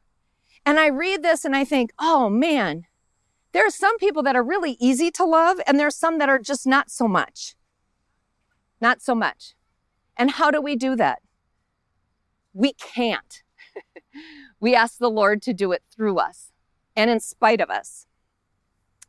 And 0.64 0.80
I 0.80 0.88
read 0.88 1.22
this 1.22 1.44
and 1.44 1.54
I 1.54 1.64
think, 1.64 1.92
oh 2.00 2.28
man, 2.28 2.86
there 3.56 3.66
are 3.66 3.70
some 3.70 3.96
people 3.96 4.22
that 4.24 4.36
are 4.36 4.42
really 4.42 4.76
easy 4.78 5.10
to 5.12 5.24
love, 5.24 5.58
and 5.66 5.80
there 5.80 5.86
are 5.86 5.90
some 5.90 6.18
that 6.18 6.28
are 6.28 6.38
just 6.38 6.66
not 6.66 6.90
so 6.90 7.08
much. 7.08 7.54
Not 8.82 9.00
so 9.00 9.14
much. 9.14 9.54
And 10.14 10.32
how 10.32 10.50
do 10.50 10.60
we 10.60 10.76
do 10.76 10.94
that? 10.96 11.20
We 12.52 12.74
can't. 12.74 13.42
we 14.60 14.74
ask 14.74 14.98
the 14.98 15.08
Lord 15.08 15.40
to 15.40 15.54
do 15.54 15.72
it 15.72 15.82
through 15.90 16.18
us 16.18 16.52
and 16.94 17.08
in 17.08 17.18
spite 17.18 17.62
of 17.62 17.70
us. 17.70 18.06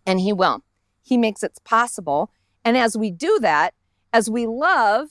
And 0.05 0.21
He 0.21 0.31
will. 0.31 0.63
He 1.03 1.17
makes 1.17 1.43
it 1.43 1.59
possible. 1.65 2.31
And 2.63 2.77
as 2.77 2.97
we 2.97 3.11
do 3.11 3.39
that, 3.41 3.73
as 4.13 4.29
we 4.29 4.47
love, 4.47 5.09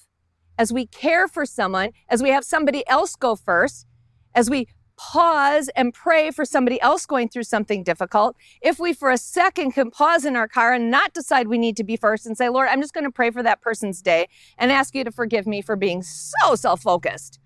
as 0.57 0.72
we 0.72 0.87
care 0.87 1.29
for 1.29 1.44
someone, 1.44 1.90
as 2.09 2.22
we 2.22 2.31
have 2.31 2.44
somebody 2.44 2.88
else 2.88 3.14
go 3.14 3.37
first, 3.37 3.87
as 4.35 4.49
we 4.49 4.66
pause 4.96 5.68
and 5.76 5.92
pray 5.92 6.30
for 6.30 6.44
somebody 6.44 6.80
else 6.80 7.06
going 7.06 7.28
through 7.28 7.44
something 7.44 7.82
difficult, 7.82 8.37
if 8.61 8.78
we 8.78 8.92
for 8.92 9.11
a 9.11 9.18
second 9.18 9.72
can 9.72 9.90
pause 9.90 10.24
in 10.24 10.37
our 10.37 10.48
car 10.48 10.72
and 10.72 10.90
not 10.90 11.12
decide 11.12 11.48
we 11.48 11.59
need 11.59 11.76
to 11.76 11.85
be 11.85 11.96
first 11.96 12.26
and 12.26 12.37
say, 12.37 12.48
Lord, 12.48 12.68
I'm 12.68 12.80
just 12.80 12.94
going 12.94 13.04
to 13.04 13.11
pray 13.11 13.30
for 13.30 13.42
that 13.42 13.61
person's 13.61 14.02
day 14.02 14.28
and 14.59 14.72
ask 14.72 14.94
you 14.94 15.04
to 15.04 15.12
forgive 15.12 15.46
me 15.46 15.62
for 15.62 15.76
being 15.76 16.02
so 16.02 16.54
self 16.54 16.82
focused. 16.82 17.38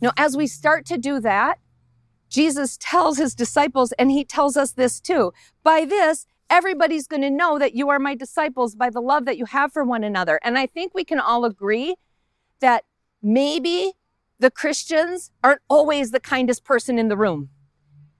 Now, 0.00 0.12
as 0.16 0.36
we 0.36 0.46
start 0.46 0.84
to 0.86 0.98
do 0.98 1.20
that, 1.20 1.58
Jesus 2.28 2.78
tells 2.80 3.18
his 3.18 3.34
disciples, 3.34 3.92
and 3.92 4.10
he 4.10 4.24
tells 4.24 4.56
us 4.56 4.72
this 4.72 5.00
too 5.00 5.32
by 5.62 5.84
this, 5.84 6.26
everybody's 6.48 7.06
going 7.06 7.22
to 7.22 7.30
know 7.30 7.58
that 7.58 7.74
you 7.74 7.88
are 7.88 7.98
my 7.98 8.14
disciples 8.14 8.74
by 8.74 8.90
the 8.90 9.00
love 9.00 9.24
that 9.26 9.38
you 9.38 9.44
have 9.46 9.72
for 9.72 9.84
one 9.84 10.02
another. 10.02 10.40
And 10.42 10.58
I 10.58 10.66
think 10.66 10.92
we 10.94 11.04
can 11.04 11.20
all 11.20 11.44
agree 11.44 11.94
that 12.60 12.84
maybe 13.22 13.92
the 14.42 14.50
Christians 14.50 15.30
aren't 15.44 15.60
always 15.68 16.10
the 16.10 16.18
kindest 16.18 16.64
person 16.64 16.98
in 16.98 17.06
the 17.06 17.16
room. 17.16 17.50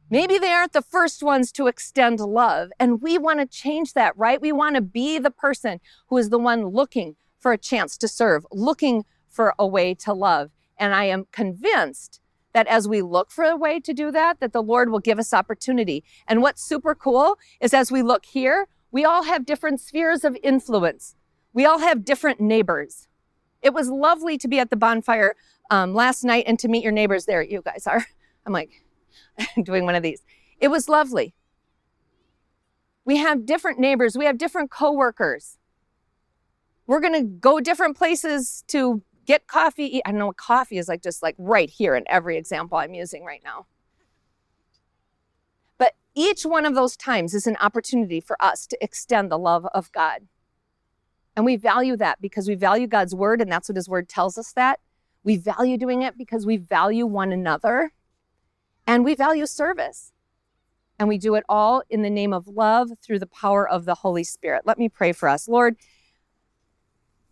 Maybe 0.09 0.39
they 0.39 0.53
aren't 0.53 0.73
the 0.73 0.81
first 0.81 1.21
ones 1.21 1.51
to 1.53 1.67
extend 1.67 2.21
love. 2.21 2.71
And 2.79 3.03
we 3.03 3.19
want 3.19 3.41
to 3.41 3.47
change 3.47 3.95
that, 3.95 4.17
right? 4.17 4.41
We 4.41 4.53
want 4.53 4.77
to 4.77 4.83
be 4.83 5.19
the 5.19 5.33
person 5.33 5.81
who 6.07 6.19
is 6.19 6.31
the 6.31 6.39
one 6.39 6.67
looking 6.67 7.17
for 7.41 7.53
a 7.53 7.59
chance 7.59 7.97
to 7.99 8.07
serve, 8.07 8.47
looking 8.53 9.05
for 9.29 9.53
a 9.59 9.67
way 9.67 9.95
to 9.95 10.13
love. 10.13 10.53
And 10.79 10.95
I 10.95 11.07
am 11.07 11.27
convinced 11.33 12.21
that 12.53 12.69
as 12.69 12.87
we 12.87 13.03
look 13.03 13.33
for 13.33 13.45
a 13.45 13.57
way 13.57 13.81
to 13.81 13.93
do 13.93 14.13
that, 14.13 14.39
that 14.39 14.53
the 14.53 14.63
Lord 14.63 14.93
will 14.93 15.01
give 15.01 15.19
us 15.19 15.35
opportunity. 15.35 16.05
And 16.29 16.41
what's 16.41 16.63
super 16.63 16.95
cool 16.95 17.37
is 17.61 17.75
as 17.75 17.91
we 17.91 18.01
look 18.01 18.27
here, 18.27 18.69
we 18.93 19.05
all 19.05 19.25
have 19.25 19.45
different 19.45 19.81
spheres 19.81 20.23
of 20.23 20.39
influence. 20.45 21.17
We 21.53 21.65
all 21.65 21.81
have 21.81 22.05
different 22.05 22.41
neighbors. 22.41 23.09
It 23.61 23.73
was 23.73 23.89
lovely 23.89 24.39
to 24.39 24.49
be 24.49 24.59
at 24.59 24.71
the 24.71 24.77
bonfire 24.77 25.35
um, 25.73 25.95
last 25.95 26.23
night 26.23 26.45
and 26.47 26.59
to 26.59 26.69
meet 26.69 26.83
your 26.83 26.93
neighbors 26.93 27.25
there. 27.25 27.43
You 27.43 27.63
guys 27.63 27.87
are. 27.87 28.05
I'm 28.47 28.53
like 28.53 28.85
doing 29.63 29.87
one 29.87 29.95
of 29.95 30.03
these. 30.03 30.23
It 30.61 30.69
was 30.69 30.89
lovely. 30.89 31.35
We 33.07 33.17
have 33.17 33.47
different 33.47 33.81
neighbors. 33.81 34.17
We 34.17 34.27
have 34.27 34.37
different 34.37 34.71
coworkers. 34.71 35.57
We're 36.87 37.01
going 37.01 37.15
to 37.15 37.23
go 37.23 37.59
different 37.59 37.97
places 37.97 38.65
to 38.69 39.03
get 39.25 39.47
coffee. 39.47 40.03
I 40.05 40.11
don't 40.11 40.19
know 40.19 40.27
what 40.27 40.37
coffee 40.37 40.77
is 40.77 40.89
like, 40.89 41.03
just 41.03 41.23
like 41.23 41.37
right 41.39 41.71
here 41.71 41.97
in 41.97 42.05
every 42.07 42.37
example 42.37 42.77
I'm 42.77 42.93
using 42.93 43.25
right 43.25 43.41
now. 43.43 43.67
But 45.79 45.95
each 46.15 46.45
one 46.45 46.67
of 46.67 46.75
those 46.75 46.99
times 46.99 47.33
is 47.33 47.47
an 47.47 47.57
opportunity 47.61 48.21
for 48.21 48.37
us 48.45 48.67
to 48.67 48.85
extend 48.85 49.33
the 49.33 49.39
love 49.39 49.67
of 49.73 49.91
God. 49.93 50.27
And 51.35 51.47
we 51.47 51.57
value 51.57 51.97
that 51.97 52.21
because 52.21 52.47
we 52.47 52.57
value 52.57 52.87
God's 52.87 53.15
word, 53.15 53.41
and 53.41 53.51
that's 53.51 53.71
what 53.71 53.77
his 53.77 53.89
word 53.89 54.09
tells 54.09 54.37
us 54.37 54.53
that. 54.53 54.79
We 55.25 55.37
value 55.37 55.79
doing 55.79 56.03
it 56.03 56.19
because 56.19 56.47
we 56.47 56.57
value 56.57 57.07
one 57.07 57.33
another 57.33 57.93
and 58.87 59.05
we 59.05 59.15
value 59.15 59.47
service. 59.47 60.13
And 60.99 61.09
we 61.09 61.19
do 61.19 61.35
it 61.35 61.45
all 61.49 61.83
in 61.91 62.03
the 62.03 62.11
name 62.11 62.33
of 62.33 62.47
love 62.47 62.91
through 63.03 63.19
the 63.19 63.27
power 63.27 63.69
of 63.69 63.85
the 63.85 63.97
Holy 63.97 64.25
Spirit. 64.25 64.63
Let 64.65 64.79
me 64.79 64.89
pray 64.89 65.13
for 65.13 65.29
us. 65.29 65.49
Lord, 65.49 65.77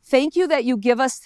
thank 0.02 0.34
you 0.34 0.48
that 0.48 0.64
you 0.64 0.76
give 0.76 0.98
us 0.98 1.20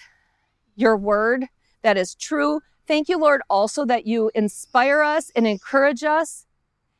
your 0.74 0.96
word 0.96 1.46
that 1.82 1.96
is 1.96 2.14
true. 2.14 2.60
Thank 2.86 3.08
you, 3.08 3.18
Lord, 3.18 3.40
also 3.48 3.84
that 3.86 4.06
you 4.06 4.30
inspire 4.34 5.00
us 5.00 5.30
and 5.34 5.46
encourage 5.46 6.04
us 6.04 6.46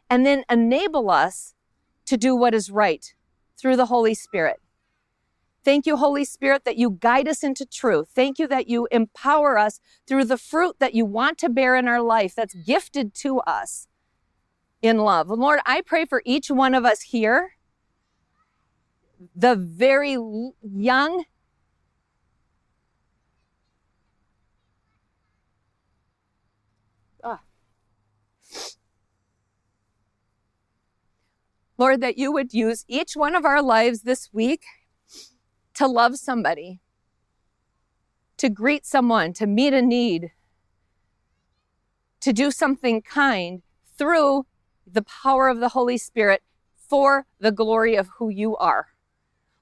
and 0.08 0.24
then 0.24 0.44
enable 0.48 1.10
us 1.10 1.54
to 2.06 2.16
do 2.16 2.36
what 2.36 2.54
is 2.54 2.70
right 2.70 3.14
through 3.58 3.76
the 3.76 3.86
Holy 3.86 4.14
Spirit. 4.14 4.60
Thank 5.64 5.86
you, 5.86 5.96
Holy 5.96 6.26
Spirit, 6.26 6.64
that 6.66 6.76
you 6.76 6.90
guide 6.90 7.26
us 7.26 7.42
into 7.42 7.64
truth. 7.64 8.10
Thank 8.14 8.38
you 8.38 8.46
that 8.48 8.68
you 8.68 8.86
empower 8.90 9.56
us 9.56 9.80
through 10.06 10.26
the 10.26 10.36
fruit 10.36 10.76
that 10.78 10.94
you 10.94 11.06
want 11.06 11.38
to 11.38 11.48
bear 11.48 11.74
in 11.74 11.88
our 11.88 12.02
life 12.02 12.34
that's 12.34 12.54
gifted 12.54 13.14
to 13.14 13.40
us 13.40 13.88
in 14.82 14.98
love. 14.98 15.30
And 15.30 15.40
Lord, 15.40 15.60
I 15.64 15.80
pray 15.80 16.04
for 16.04 16.20
each 16.26 16.50
one 16.50 16.74
of 16.74 16.84
us 16.84 17.00
here, 17.00 17.52
the 19.34 19.56
very 19.56 20.18
young, 20.62 21.24
ah. 27.24 27.40
Lord, 31.78 32.02
that 32.02 32.18
you 32.18 32.30
would 32.30 32.52
use 32.52 32.84
each 32.86 33.16
one 33.16 33.34
of 33.34 33.46
our 33.46 33.62
lives 33.62 34.02
this 34.02 34.28
week 34.30 34.62
to 35.74 35.86
love 35.86 36.16
somebody, 36.16 36.80
to 38.36 38.48
greet 38.48 38.86
someone, 38.86 39.32
to 39.34 39.46
meet 39.46 39.72
a 39.72 39.82
need, 39.82 40.32
to 42.20 42.32
do 42.32 42.50
something 42.50 43.02
kind 43.02 43.62
through 43.98 44.46
the 44.86 45.02
power 45.02 45.48
of 45.48 45.60
the 45.60 45.70
Holy 45.70 45.98
Spirit 45.98 46.42
for 46.76 47.26
the 47.38 47.52
glory 47.52 47.96
of 47.96 48.08
who 48.18 48.28
you 48.28 48.56
are. 48.56 48.88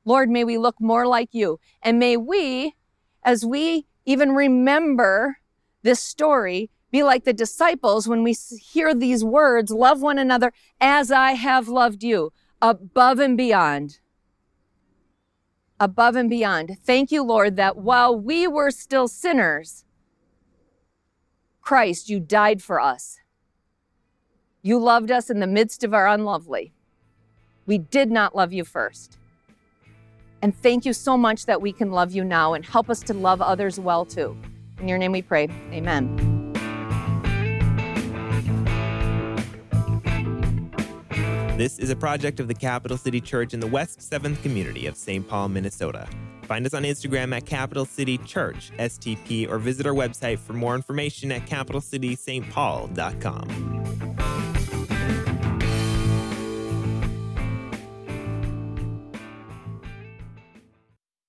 Lord, 0.04 0.28
may 0.30 0.44
we 0.44 0.58
look 0.58 0.80
more 0.80 1.06
like 1.06 1.30
you. 1.32 1.60
And 1.82 1.98
may 1.98 2.16
we, 2.16 2.74
as 3.22 3.44
we 3.44 3.86
even 4.04 4.32
remember 4.32 5.38
this 5.82 6.00
story, 6.00 6.70
be 6.90 7.02
like 7.02 7.24
the 7.24 7.32
disciples 7.32 8.06
when 8.06 8.22
we 8.22 8.36
hear 8.60 8.94
these 8.94 9.24
words 9.24 9.70
love 9.70 10.02
one 10.02 10.18
another 10.18 10.52
as 10.80 11.10
I 11.10 11.32
have 11.32 11.68
loved 11.68 12.02
you, 12.02 12.32
above 12.60 13.18
and 13.18 13.36
beyond. 13.36 13.98
Above 15.82 16.14
and 16.14 16.30
beyond. 16.30 16.78
Thank 16.84 17.10
you, 17.10 17.24
Lord, 17.24 17.56
that 17.56 17.76
while 17.76 18.16
we 18.16 18.46
were 18.46 18.70
still 18.70 19.08
sinners, 19.08 19.84
Christ, 21.60 22.08
you 22.08 22.20
died 22.20 22.62
for 22.62 22.80
us. 22.80 23.18
You 24.62 24.78
loved 24.78 25.10
us 25.10 25.28
in 25.28 25.40
the 25.40 25.46
midst 25.48 25.82
of 25.82 25.92
our 25.92 26.06
unlovely. 26.06 26.72
We 27.66 27.78
did 27.78 28.12
not 28.12 28.36
love 28.36 28.52
you 28.52 28.64
first. 28.64 29.18
And 30.40 30.56
thank 30.56 30.84
you 30.84 30.92
so 30.92 31.16
much 31.16 31.46
that 31.46 31.60
we 31.60 31.72
can 31.72 31.90
love 31.90 32.12
you 32.12 32.22
now 32.22 32.54
and 32.54 32.64
help 32.64 32.88
us 32.88 33.00
to 33.00 33.14
love 33.14 33.42
others 33.42 33.80
well 33.80 34.04
too. 34.04 34.36
In 34.78 34.86
your 34.86 34.98
name 34.98 35.10
we 35.10 35.22
pray. 35.22 35.48
Amen. 35.72 36.31
This 41.62 41.78
is 41.78 41.90
a 41.90 41.96
project 41.96 42.40
of 42.40 42.48
the 42.48 42.54
Capital 42.54 42.96
City 42.96 43.20
Church 43.20 43.54
in 43.54 43.60
the 43.60 43.68
West 43.68 44.00
7th 44.00 44.42
community 44.42 44.86
of 44.86 44.96
St. 44.96 45.28
Paul, 45.28 45.48
Minnesota. 45.48 46.08
Find 46.42 46.66
us 46.66 46.74
on 46.74 46.82
Instagram 46.82 47.32
at 47.36 47.46
Capital 47.46 47.84
City 47.84 48.18
Church, 48.18 48.72
STP, 48.80 49.48
or 49.48 49.58
visit 49.58 49.86
our 49.86 49.94
website 49.94 50.40
for 50.40 50.54
more 50.54 50.74
information 50.74 51.30
at 51.30 51.46
capitalcitystpaul.com. 51.46 53.81